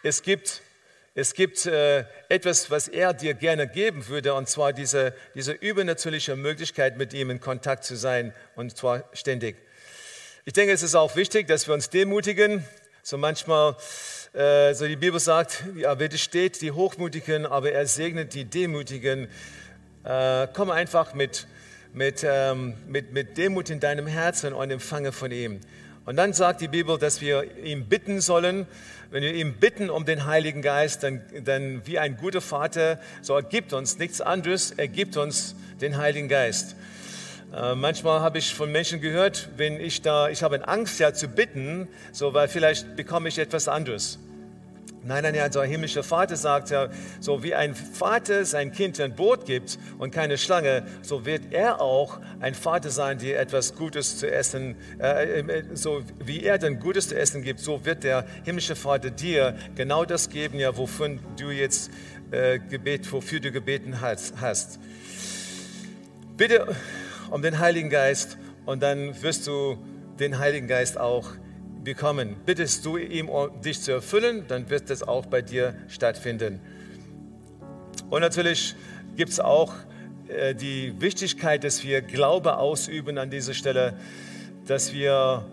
Es 0.02 0.22
gibt, 0.22 0.62
es 1.19 1.34
gibt 1.34 1.65
äh, 1.65 2.05
etwas, 2.29 2.71
was 2.71 2.88
er 2.88 3.13
dir 3.13 3.34
gerne 3.34 3.67
geben 3.67 4.08
würde, 4.08 4.34
und 4.34 4.47
zwar 4.47 4.71
diese, 4.71 5.13
diese 5.36 5.51
übernatürliche 5.51 6.38
Möglichkeit, 6.38 6.97
mit 6.97 7.13
ihm 7.13 7.29
in 7.29 7.41
Kontakt 7.41 7.84
zu 7.84 7.97
sein, 7.97 8.34
und 8.55 8.77
zwar 8.77 9.03
ständig. 9.12 9.58
Ich 10.45 10.53
denke, 10.53 10.71
es 10.71 10.82
ist 10.82 10.95
auch 10.95 11.17
wichtig, 11.17 11.45
dass 11.47 11.67
wir 11.67 11.73
uns 11.73 11.89
demutigen. 11.89 12.63
So 13.03 13.17
manchmal 13.17 13.75
äh, 14.32 14.73
so 14.73 14.88
die 14.88 14.95
Bibel 14.95 15.19
sagt, 15.19 15.65
ja, 15.75 15.93
bitte 15.93 16.17
steht 16.17 16.62
die 16.62 16.71
Hochmutigen, 16.71 17.45
aber 17.45 17.73
er 17.73 17.86
segnet 17.86 18.34
die 18.34 18.45
Demütigen. 18.45 19.27
Äh, 20.05 20.47
komm 20.53 20.69
einfach 20.69 21.13
mit, 21.13 21.47
mit, 21.91 22.23
ähm, 22.23 22.75
mit, 22.88 23.12
mit 23.12 23.38
Demut 23.38 23.69
in 23.69 23.82
deinem 23.82 24.08
Herzen 24.08 24.53
und 24.53 24.71
empfange 24.71 25.12
von 25.12 25.32
ihm. 25.32 25.60
Und 26.10 26.15
dann 26.15 26.34
sagt 26.34 26.62
die 26.62 26.67
Bibel, 26.67 26.98
dass 26.98 27.22
wir 27.22 27.45
ihm 27.63 27.86
bitten 27.86 28.19
sollen. 28.19 28.65
Wenn 29.12 29.22
wir 29.22 29.32
ihm 29.32 29.54
bitten 29.54 29.91
um 29.91 30.06
den 30.06 30.26
Heiligen 30.26 30.63
Geist, 30.63 31.04
dann, 31.04 31.22
dann 31.45 31.86
wie 31.86 32.00
ein 32.00 32.17
guter 32.17 32.41
Vater, 32.41 33.00
so 33.22 33.36
er 33.36 33.43
gibt 33.43 33.74
uns 33.74 34.00
nichts 34.00 34.19
anderes, 34.19 34.72
er 34.72 34.88
gibt 34.88 35.17
uns 35.17 35.54
den 35.82 35.98
Heiligen 35.98 36.28
Geist. 36.28 36.76
Äh, 37.56 37.76
manchmal 37.76 38.22
habe 38.22 38.39
ich 38.39 38.56
von 38.56 38.72
Menschen 38.72 39.02
gehört, 39.02 39.50
wenn 39.58 39.80
ich 39.80 40.02
da, 40.02 40.30
ich 40.30 40.41
habe 40.41 40.67
Angst 40.67 41.00
ja 41.00 41.13
zu 41.13 41.28
bitten, 41.28 41.88
so 42.12 42.34
weil 42.34 42.48
vielleicht 42.48 42.95
bekomme 42.95 43.30
ich 43.30 43.38
etwas 43.38 43.67
anderes. 43.67 44.17
Nein, 45.01 45.23
nein, 45.23 45.39
also 45.39 45.63
himmlischer 45.63 46.03
Vater 46.03 46.35
sagt 46.35 46.71
ja, 46.71 46.89
so 47.21 47.41
wie 47.41 47.55
ein 47.55 47.73
Vater 47.73 48.43
sein 48.43 48.73
Kind 48.73 48.99
ein 48.99 49.15
Brot 49.15 49.45
gibt 49.45 49.79
und 49.97 50.12
keine 50.12 50.38
Schlange, 50.38 50.85
so 51.01 51.25
wird 51.25 51.53
er 51.53 51.79
auch 51.79 52.19
ein 52.41 52.53
Vater 52.53 52.89
sein, 52.89 53.17
der 53.17 53.39
etwas 53.39 53.75
Gutes 53.75 54.19
zu 54.19 54.29
essen, 54.29 54.75
äh, 54.99 55.39
äh, 55.39 55.63
so 55.73 56.03
wie 56.23 56.43
er 56.43 56.57
dann 56.57 56.79
Gutes 56.79 57.07
zu 57.07 57.17
essen 57.17 57.43
gibt, 57.43 57.62
so 57.62 57.85
wird 57.85 58.03
der 58.03 58.25
himmlische 58.43 58.75
Vater 58.75 59.09
dir 59.09 59.55
genau 59.75 60.03
das 60.03 60.29
geben, 60.29 60.59
ja, 60.59 60.75
wofür 60.75 61.17
du 61.38 61.49
jetzt 61.49 61.91
äh, 62.31 62.59
gebet, 62.59 63.09
wofür 63.13 63.39
du 63.39 63.51
gebeten 63.53 64.01
hast. 64.01 64.79
Bitte 66.35 66.75
um 67.31 67.41
den 67.41 67.59
Heiligen 67.59 67.89
Geist 67.89 68.38
und 68.65 68.83
dann 68.83 69.21
wirst 69.21 69.47
du 69.47 69.77
den 70.19 70.39
Heiligen 70.39 70.67
Geist 70.67 70.97
auch 70.97 71.29
bekommen. 71.83 72.35
Bittest 72.45 72.85
du 72.85 72.97
ihm, 72.97 73.29
dich 73.63 73.81
zu 73.81 73.91
erfüllen, 73.91 74.45
dann 74.47 74.69
wird 74.69 74.89
es 74.89 75.03
auch 75.03 75.25
bei 75.25 75.41
dir 75.41 75.75
stattfinden. 75.87 76.59
Und 78.09 78.21
natürlich 78.21 78.75
gibt 79.15 79.31
es 79.31 79.39
auch 79.39 79.73
äh, 80.27 80.55
die 80.55 80.99
Wichtigkeit, 80.99 81.63
dass 81.63 81.83
wir 81.83 82.01
Glaube 82.01 82.57
ausüben 82.57 83.17
an 83.17 83.29
dieser 83.29 83.53
Stelle, 83.53 83.93
dass 84.65 84.93
wir 84.93 85.45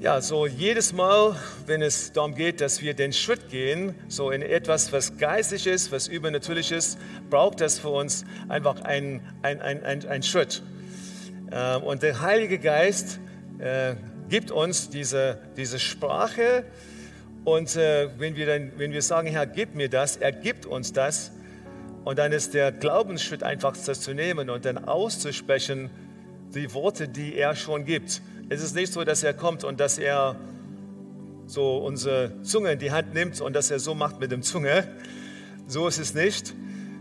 ja, 0.00 0.20
so 0.20 0.46
jedes 0.46 0.92
Mal, 0.92 1.34
wenn 1.66 1.82
es 1.82 2.12
darum 2.12 2.36
geht, 2.36 2.60
dass 2.60 2.82
wir 2.82 2.94
den 2.94 3.12
Schritt 3.12 3.48
gehen, 3.50 3.96
so 4.06 4.30
in 4.30 4.42
etwas, 4.42 4.92
was 4.92 5.18
geistig 5.18 5.66
ist, 5.66 5.90
was 5.90 6.06
übernatürlich 6.06 6.70
ist, 6.70 6.98
braucht 7.30 7.60
das 7.60 7.80
für 7.80 7.88
uns 7.88 8.24
einfach 8.48 8.82
einen 8.82 9.20
ein, 9.42 9.60
ein, 9.60 10.06
ein 10.06 10.22
Schritt. 10.22 10.62
Ähm, 11.50 11.82
und 11.82 12.04
der 12.04 12.20
Heilige 12.20 12.58
Geist 12.60 13.18
äh, 13.58 13.96
gibt 14.28 14.50
uns 14.50 14.90
diese, 14.90 15.38
diese 15.56 15.78
Sprache. 15.78 16.64
Und 17.44 17.76
äh, 17.76 18.08
wenn, 18.18 18.36
wir 18.36 18.46
dann, 18.46 18.72
wenn 18.76 18.92
wir 18.92 19.02
sagen, 19.02 19.28
Herr, 19.28 19.46
gib 19.46 19.74
mir 19.74 19.88
das, 19.88 20.16
er 20.16 20.32
gibt 20.32 20.66
uns 20.66 20.92
das. 20.92 21.32
Und 22.04 22.18
dann 22.18 22.32
ist 22.32 22.54
der 22.54 22.72
Glaubensschritt 22.72 23.42
einfach 23.42 23.76
das 23.76 24.00
zu 24.00 24.14
nehmen 24.14 24.50
und 24.50 24.64
dann 24.64 24.78
auszusprechen, 24.78 25.90
die 26.54 26.72
Worte, 26.72 27.08
die 27.08 27.36
er 27.36 27.54
schon 27.54 27.84
gibt. 27.84 28.22
Es 28.48 28.62
ist 28.62 28.74
nicht 28.74 28.92
so, 28.92 29.04
dass 29.04 29.22
er 29.22 29.34
kommt 29.34 29.64
und 29.64 29.78
dass 29.80 29.98
er 29.98 30.36
so 31.46 31.78
unsere 31.78 32.42
Zunge 32.42 32.72
in 32.72 32.78
die 32.78 32.92
Hand 32.92 33.14
nimmt 33.14 33.40
und 33.40 33.54
dass 33.54 33.70
er 33.70 33.78
so 33.78 33.94
macht 33.94 34.20
mit 34.20 34.32
dem 34.32 34.42
Zunge. 34.42 34.88
So 35.66 35.86
ist 35.86 35.98
es 35.98 36.14
nicht, 36.14 36.54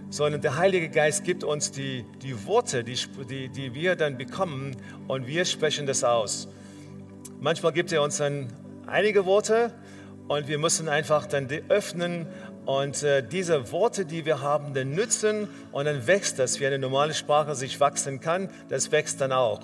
sondern 0.09 0.41
der 0.41 0.57
Heilige 0.57 0.89
Geist 0.89 1.23
gibt 1.23 1.43
uns 1.43 1.71
die, 1.71 2.05
die 2.21 2.45
Worte, 2.45 2.83
die, 2.83 2.97
die, 3.29 3.49
die 3.49 3.73
wir 3.73 3.95
dann 3.95 4.17
bekommen 4.17 4.75
und 5.07 5.27
wir 5.27 5.45
sprechen 5.45 5.85
das 5.85 6.03
aus. 6.03 6.47
Manchmal 7.39 7.71
gibt 7.71 7.91
er 7.91 8.02
uns 8.02 8.17
dann 8.17 8.47
einige 8.88 9.26
Worte 9.26 9.71
und 10.28 10.47
wir 10.47 10.58
müssen 10.58 10.89
einfach 10.89 11.28
dann 11.28 11.47
öffnen 11.69 12.26
und 12.65 13.04
äh, 13.04 13.21
diese 13.21 13.71
Worte, 13.71 14.06
die 14.06 14.26
wir 14.26 14.41
haben, 14.41 14.73
dann 14.73 14.91
nützen 14.91 15.47
und 15.71 15.86
dann 15.86 16.08
wächst 16.08 16.39
das, 16.39 16.60
wie 16.60 16.65
eine 16.65 16.80
normale 16.80 17.13
Sprache 17.13 17.54
sich 17.54 17.80
wachsen 17.80 18.19
kann, 18.19 18.50
das 18.69 18.91
wächst 18.91 19.21
dann 19.21 19.32
auch. 19.32 19.62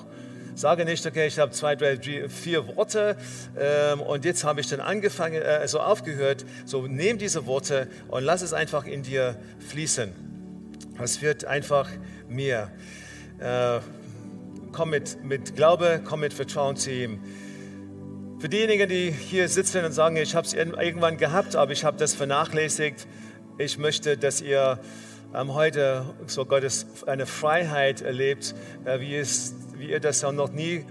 Sage 0.56 0.86
nicht, 0.86 1.04
okay, 1.08 1.26
ich 1.26 1.40
habe 1.40 1.52
zwei, 1.52 1.76
drei, 1.76 1.98
vier 2.30 2.76
Worte 2.76 3.18
ähm, 3.58 4.02
und 4.02 4.24
jetzt 4.24 4.44
habe 4.44 4.62
ich 4.62 4.68
dann 4.68 4.80
angefangen, 4.80 5.42
äh, 5.42 5.46
also 5.46 5.80
aufgehört. 5.80 6.46
So, 6.66 6.86
nimm 6.86 7.18
diese 7.18 7.48
Worte 7.48 7.88
und 8.08 8.24
lass 8.24 8.44
es 8.44 8.54
einfach 8.54 8.86
in 8.86 9.02
dir 9.02 9.36
fließen. 9.68 10.12
Es 11.02 11.24
wird 11.24 11.46
einfach 11.46 11.90
mehr. 12.30 12.70
Äh, 13.40 13.80
komm 14.72 14.92
mit, 14.92 15.24
mit 15.24 15.56
Glaube, 15.56 16.02
komm 16.06 16.20
mit 16.20 16.34
Vertrauen 16.34 16.76
zu 16.76 16.92
ihm. 16.92 17.20
Für 18.44 18.50
diejenigen, 18.50 18.90
die 18.90 19.10
hier 19.10 19.48
sitzen 19.48 19.86
und 19.86 19.94
sagen, 19.94 20.18
ich 20.18 20.36
habe 20.36 20.46
es 20.46 20.54
irgendwann 20.54 21.16
gehabt, 21.16 21.56
aber 21.56 21.72
ich 21.72 21.86
habe 21.86 21.96
das 21.96 22.14
vernachlässigt, 22.14 23.08
ich 23.58 23.78
möchte, 23.78 24.18
dass 24.18 24.42
ihr 24.42 24.80
ähm, 25.34 25.54
heute 25.54 26.04
so 26.28 26.44
Gottes 26.44 26.86
eine 27.08 27.26
Freiheit 27.26 28.02
erlebt, 28.02 28.54
äh, 28.84 29.00
wie, 29.00 29.16
es, 29.16 29.56
wie 29.78 29.92
ihr 29.92 30.02
das 30.02 30.24
noch 30.24 30.52
nie 30.52 30.84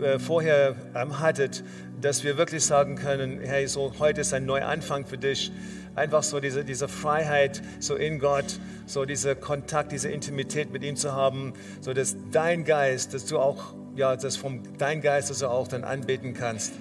äh, 0.00 0.18
vorher 0.18 0.76
ähm, 0.94 1.20
hattet, 1.20 1.62
dass 2.00 2.24
wir 2.24 2.38
wirklich 2.38 2.64
sagen 2.64 2.96
können, 2.96 3.40
hey, 3.42 3.68
so 3.68 3.92
heute 3.98 4.22
ist 4.22 4.32
ein 4.32 4.46
Neuanfang 4.46 5.04
für 5.04 5.18
dich. 5.18 5.52
Einfach 5.94 6.22
so 6.22 6.40
diese, 6.40 6.64
diese 6.64 6.88
Freiheit 6.88 7.60
so 7.80 7.96
in 7.96 8.18
Gott, 8.18 8.60
so 8.86 9.04
dieser 9.04 9.34
Kontakt, 9.34 9.92
diese 9.92 10.08
Intimität 10.08 10.72
mit 10.72 10.84
ihm 10.84 10.96
zu 10.96 11.12
haben, 11.12 11.52
so 11.82 11.92
dass 11.92 12.16
dein 12.32 12.64
Geist, 12.64 13.12
dass 13.12 13.26
du 13.26 13.38
auch 13.38 13.74
ja, 13.96 14.16
das 14.16 14.36
vom 14.36 14.60
dein 14.78 15.00
Geist, 15.00 15.30
dass 15.30 15.38
du 15.38 15.48
auch 15.48 15.68
dann 15.68 15.84
anbeten 15.84 16.34
kannst. 16.34 16.72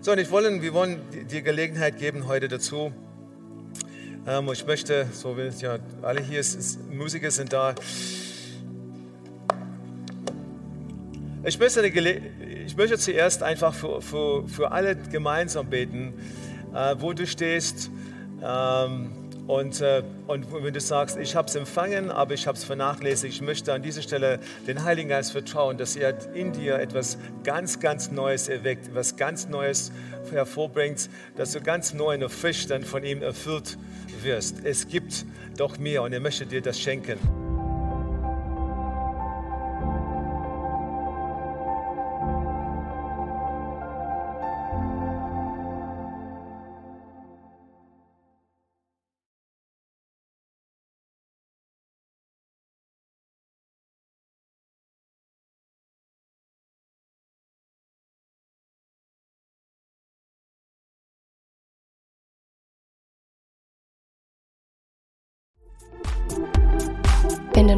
So, 0.00 0.12
und 0.12 0.18
ich 0.18 0.30
wollen, 0.30 0.60
wir 0.62 0.74
wollen 0.74 1.00
dir 1.30 1.42
Gelegenheit 1.42 1.98
geben 1.98 2.26
heute 2.26 2.48
dazu. 2.48 2.92
Ähm, 4.26 4.50
ich 4.52 4.66
möchte, 4.66 5.06
so 5.12 5.36
wie 5.36 5.48
ja, 5.60 5.78
alle 6.02 6.20
hier 6.20 6.40
ist, 6.40 6.78
Musiker 6.92 7.30
sind 7.30 7.52
da. 7.52 7.74
Ich 11.44 11.58
möchte, 11.58 11.86
ich 11.86 12.76
möchte 12.76 12.98
zuerst 12.98 13.42
einfach 13.42 13.74
für, 13.74 14.00
für, 14.00 14.48
für 14.48 14.72
alle 14.72 14.96
gemeinsam 14.96 15.68
beten, 15.68 16.14
äh, 16.74 16.96
wo 16.98 17.12
du 17.12 17.26
stehst. 17.26 17.90
Ähm, 18.42 19.23
und, 19.46 19.80
äh, 19.80 20.02
und 20.26 20.46
wenn 20.52 20.72
du 20.72 20.80
sagst, 20.80 21.18
ich 21.18 21.36
habe 21.36 21.48
es 21.48 21.54
empfangen, 21.54 22.10
aber 22.10 22.32
ich 22.32 22.46
habe 22.46 22.56
es 22.56 22.64
vernachlässigt, 22.64 23.34
ich 23.34 23.42
möchte 23.42 23.72
an 23.74 23.82
dieser 23.82 24.00
Stelle 24.00 24.38
den 24.66 24.84
Heiligen 24.84 25.10
Geist 25.10 25.32
vertrauen, 25.32 25.76
dass 25.76 25.96
er 25.96 26.14
in 26.34 26.52
dir 26.52 26.76
etwas 26.78 27.18
ganz, 27.42 27.78
ganz 27.78 28.10
Neues 28.10 28.48
erweckt, 28.48 28.88
etwas 28.88 29.16
ganz 29.16 29.48
Neues 29.48 29.92
hervorbringt, 30.30 31.10
dass 31.36 31.52
du 31.52 31.60
ganz 31.60 31.92
neu 31.92 32.14
und 32.14 32.22
erfrischt 32.22 32.70
dann 32.70 32.84
von 32.84 33.04
ihm 33.04 33.20
erfüllt 33.20 33.76
wirst. 34.22 34.64
Es 34.64 34.88
gibt 34.88 35.26
doch 35.58 35.78
mehr 35.78 36.02
und 36.02 36.12
er 36.12 36.20
möchte 36.20 36.46
dir 36.46 36.62
das 36.62 36.80
schenken. 36.80 37.43